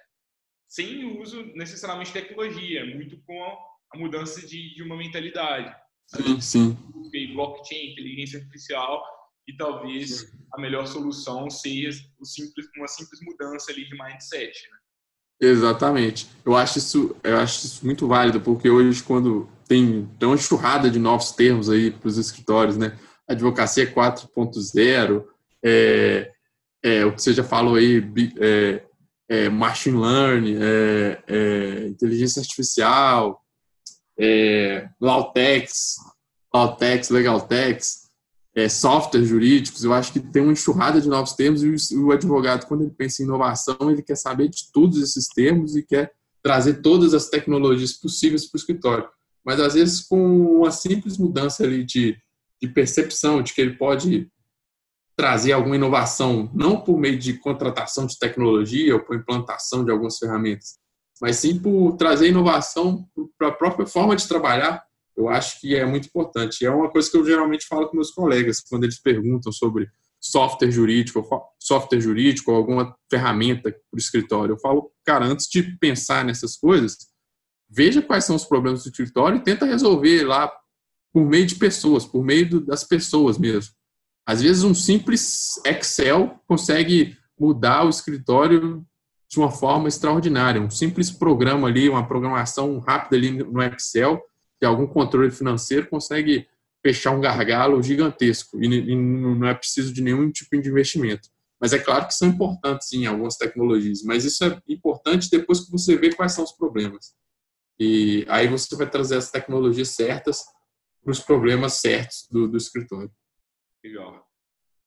sem 0.68 1.20
uso 1.20 1.44
necessariamente 1.54 2.12
de 2.12 2.20
tecnologia, 2.20 2.84
muito 2.86 3.18
com 3.22 3.42
a 3.42 3.98
mudança 3.98 4.44
de, 4.46 4.74
de 4.74 4.82
uma 4.82 4.96
mentalidade. 4.96 5.74
Sim, 6.08 6.40
sim. 6.40 6.78
Blockchain, 7.34 7.92
inteligência 7.92 8.40
artificial, 8.40 9.02
e 9.46 9.56
talvez 9.56 10.32
a 10.52 10.60
melhor 10.60 10.86
solução 10.86 11.48
seja 11.48 12.02
simples, 12.22 12.66
uma 12.76 12.88
simples 12.88 13.20
mudança 13.22 13.70
ali 13.70 13.88
de 13.88 13.96
mindset. 13.96 14.68
Né? 14.70 14.78
Exatamente. 15.48 16.28
Eu 16.44 16.56
acho 16.56 16.78
isso, 16.78 17.16
eu 17.22 17.36
acho 17.38 17.66
isso 17.66 17.86
muito 17.86 18.08
válido, 18.08 18.40
porque 18.40 18.68
hoje 18.68 19.02
quando 19.02 19.48
tem, 19.68 20.06
tem 20.18 20.28
uma 20.28 20.34
enxurrada 20.34 20.90
de 20.90 20.98
novos 20.98 21.32
termos 21.32 21.70
aí 21.70 21.90
para 21.90 22.08
os 22.08 22.18
escritórios, 22.18 22.76
né? 22.76 22.98
Advocacia 23.28 23.92
4.0, 23.92 25.24
é, 25.64 26.32
é, 26.82 27.04
o 27.04 27.12
que 27.12 27.22
você 27.22 27.32
já 27.32 27.42
falou 27.42 27.74
aí, 27.74 28.04
é, 28.38 28.82
é, 29.28 29.48
machine 29.48 29.98
learning, 29.98 30.56
é, 30.60 31.22
é, 31.26 31.86
inteligência 31.88 32.40
artificial, 32.40 33.42
é, 34.18 34.88
Lautex, 35.00 35.96
Lautex, 36.54 37.10
Legaltex, 37.10 38.06
é, 38.54 38.68
softwares 38.68 39.28
jurídicos, 39.28 39.84
eu 39.84 39.92
acho 39.92 40.12
que 40.12 40.20
tem 40.20 40.42
uma 40.42 40.52
enxurrada 40.52 41.00
de 41.00 41.08
novos 41.08 41.34
termos 41.34 41.62
e 41.62 41.94
o, 41.94 42.06
o 42.06 42.12
advogado, 42.12 42.66
quando 42.66 42.82
ele 42.82 42.94
pensa 42.96 43.22
em 43.22 43.26
inovação, 43.26 43.76
ele 43.90 44.02
quer 44.02 44.16
saber 44.16 44.48
de 44.48 44.72
todos 44.72 45.02
esses 45.02 45.26
termos 45.28 45.76
e 45.76 45.82
quer 45.82 46.12
trazer 46.42 46.74
todas 46.80 47.12
as 47.12 47.28
tecnologias 47.28 47.92
possíveis 47.92 48.46
para 48.46 48.56
o 48.56 48.60
escritório. 48.60 49.08
mas 49.44 49.60
às 49.60 49.74
vezes 49.74 50.00
com 50.00 50.58
uma 50.58 50.70
simples 50.70 51.18
mudança 51.18 51.64
ali 51.64 51.84
de, 51.84 52.16
de 52.60 52.68
percepção 52.68 53.42
de 53.42 53.52
que 53.52 53.60
ele 53.60 53.76
pode 53.76 54.30
trazer 55.16 55.52
alguma 55.52 55.76
inovação, 55.76 56.50
não 56.54 56.80
por 56.80 56.98
meio 56.98 57.18
de 57.18 57.34
contratação 57.38 58.06
de 58.06 58.18
tecnologia 58.18 58.94
ou 58.94 59.00
por 59.00 59.16
implantação 59.16 59.84
de 59.84 59.90
algumas 59.90 60.18
ferramentas, 60.18 60.78
mas 61.20 61.36
sim 61.36 61.58
por 61.58 61.96
trazer 61.96 62.28
inovação 62.28 63.08
para 63.38 63.48
a 63.48 63.52
própria 63.52 63.86
forma 63.86 64.14
de 64.14 64.28
trabalhar, 64.28 64.84
eu 65.16 65.28
acho 65.28 65.58
que 65.60 65.74
é 65.74 65.86
muito 65.86 66.08
importante. 66.08 66.66
É 66.66 66.70
uma 66.70 66.90
coisa 66.90 67.10
que 67.10 67.16
eu 67.16 67.24
geralmente 67.24 67.66
falo 67.66 67.88
com 67.88 67.96
meus 67.96 68.10
colegas 68.10 68.60
quando 68.60 68.84
eles 68.84 69.00
perguntam 69.00 69.50
sobre 69.50 69.88
software 70.20 70.70
jurídico, 70.70 71.26
software 71.58 72.00
jurídico 72.00 72.50
ou 72.50 72.56
alguma 72.58 72.94
ferramenta 73.10 73.70
para 73.70 73.96
o 73.96 73.98
escritório. 73.98 74.52
Eu 74.52 74.58
falo, 74.58 74.92
cara, 75.04 75.24
antes 75.24 75.46
de 75.48 75.62
pensar 75.78 76.24
nessas 76.24 76.56
coisas, 76.56 76.98
veja 77.68 78.02
quais 78.02 78.26
são 78.26 78.36
os 78.36 78.44
problemas 78.44 78.82
do 78.82 78.90
escritório 78.90 79.38
e 79.38 79.42
tenta 79.42 79.64
resolver 79.64 80.24
lá 80.24 80.52
por 81.16 81.24
meio 81.24 81.46
de 81.46 81.54
pessoas, 81.54 82.04
por 82.04 82.22
meio 82.22 82.60
das 82.60 82.84
pessoas 82.84 83.38
mesmo. 83.38 83.72
Às 84.26 84.42
vezes 84.42 84.64
um 84.64 84.74
simples 84.74 85.58
Excel 85.64 86.38
consegue 86.46 87.16
mudar 87.40 87.86
o 87.86 87.88
escritório 87.88 88.84
de 89.26 89.38
uma 89.38 89.50
forma 89.50 89.88
extraordinária. 89.88 90.60
Um 90.60 90.68
simples 90.68 91.10
programa 91.10 91.68
ali, 91.68 91.88
uma 91.88 92.06
programação 92.06 92.78
rápida 92.80 93.16
ali 93.16 93.30
no 93.30 93.62
Excel, 93.62 94.20
de 94.60 94.66
algum 94.66 94.86
controle 94.86 95.30
financeiro, 95.30 95.88
consegue 95.88 96.46
fechar 96.84 97.12
um 97.12 97.20
gargalo 97.22 97.82
gigantesco 97.82 98.62
e, 98.62 98.94
não 98.94 99.48
é 99.48 99.54
preciso 99.54 99.94
de 99.94 100.02
nenhum 100.02 100.30
tipo 100.30 100.60
de 100.60 100.68
investimento. 100.68 101.30
Mas 101.58 101.72
é 101.72 101.78
claro 101.78 102.06
que 102.08 102.12
são 102.14 102.28
importantes, 102.28 102.90
sim, 102.90 103.06
algumas 103.06 103.38
tecnologias, 103.38 104.02
mas 104.02 104.26
isso 104.26 104.44
é 104.44 104.60
importante 104.68 105.30
depois 105.30 105.60
que 105.60 105.72
você 105.72 105.96
vê 105.96 106.12
quais 106.12 106.32
são 106.32 106.44
os 106.44 106.52
problemas. 106.52 107.14
E 107.80 108.26
aí 108.28 108.48
você 108.48 108.76
vai 108.76 108.90
trazer 108.90 109.16
as 109.16 109.30
tecnologias 109.30 109.88
certas 109.88 110.44
para 111.06 111.12
os 111.12 111.20
problemas 111.20 111.74
certos 111.74 112.26
do, 112.28 112.48
do 112.48 112.56
escritório. 112.56 113.08
Legal. 113.84 114.28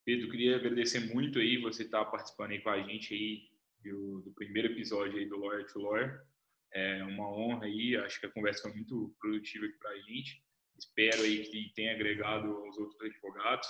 Pedro, 0.04 0.30
queria 0.30 0.56
agradecer 0.56 1.00
muito 1.14 1.38
aí 1.38 1.56
você 1.56 1.84
estar 1.84 2.04
tá 2.04 2.10
participando 2.10 2.50
aí 2.50 2.60
com 2.60 2.68
a 2.68 2.82
gente 2.82 3.14
aí 3.14 3.48
do, 3.82 4.20
do 4.20 4.30
primeiro 4.34 4.70
episódio 4.70 5.16
aí 5.16 5.26
do 5.26 5.38
Lawyer 5.38 5.66
to 5.72 5.78
Lawyer. 5.78 6.20
É 6.74 7.02
uma 7.04 7.26
honra 7.26 7.64
aí, 7.64 7.96
acho 7.96 8.20
que 8.20 8.26
a 8.26 8.30
conversa 8.30 8.62
foi 8.62 8.72
muito 8.74 9.16
produtiva 9.18 9.64
aqui 9.64 9.78
para 9.78 9.90
a 9.92 9.98
gente. 10.00 10.44
Espero 10.78 11.22
aí 11.22 11.42
que 11.42 11.72
tenha 11.74 11.94
agregado 11.94 12.48
aos 12.48 12.76
outros 12.76 13.00
advogados. 13.00 13.66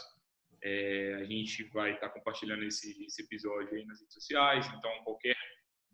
É, 0.60 1.20
a 1.20 1.24
gente 1.26 1.62
vai 1.72 1.94
estar 1.94 2.08
tá 2.08 2.14
compartilhando 2.14 2.64
esse, 2.64 3.04
esse 3.04 3.22
episódio 3.22 3.76
aí 3.76 3.84
nas 3.86 4.00
redes 4.00 4.14
sociais, 4.14 4.66
então 4.76 4.90
qualquer 5.04 5.36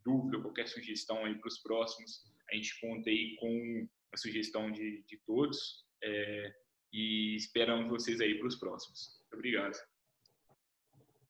dúvida, 0.03 0.41
qualquer 0.41 0.67
sugestão 0.67 1.23
aí 1.27 1.35
para 1.35 1.49
os 1.49 1.59
próximos, 1.59 2.25
a 2.51 2.55
gente 2.55 2.81
conta 2.81 3.11
aí 3.11 3.37
com 3.37 3.89
a 4.13 4.17
sugestão 4.17 4.73
de, 4.73 5.05
de 5.07 5.19
todos 5.19 5.86
é, 6.03 6.55
e 6.93 7.37
esperamos 7.37 7.89
vocês 7.89 8.21
aí 8.21 8.39
para 8.39 8.49
os 8.49 8.57
próximos. 8.57 9.21
Obrigado. 9.33 9.77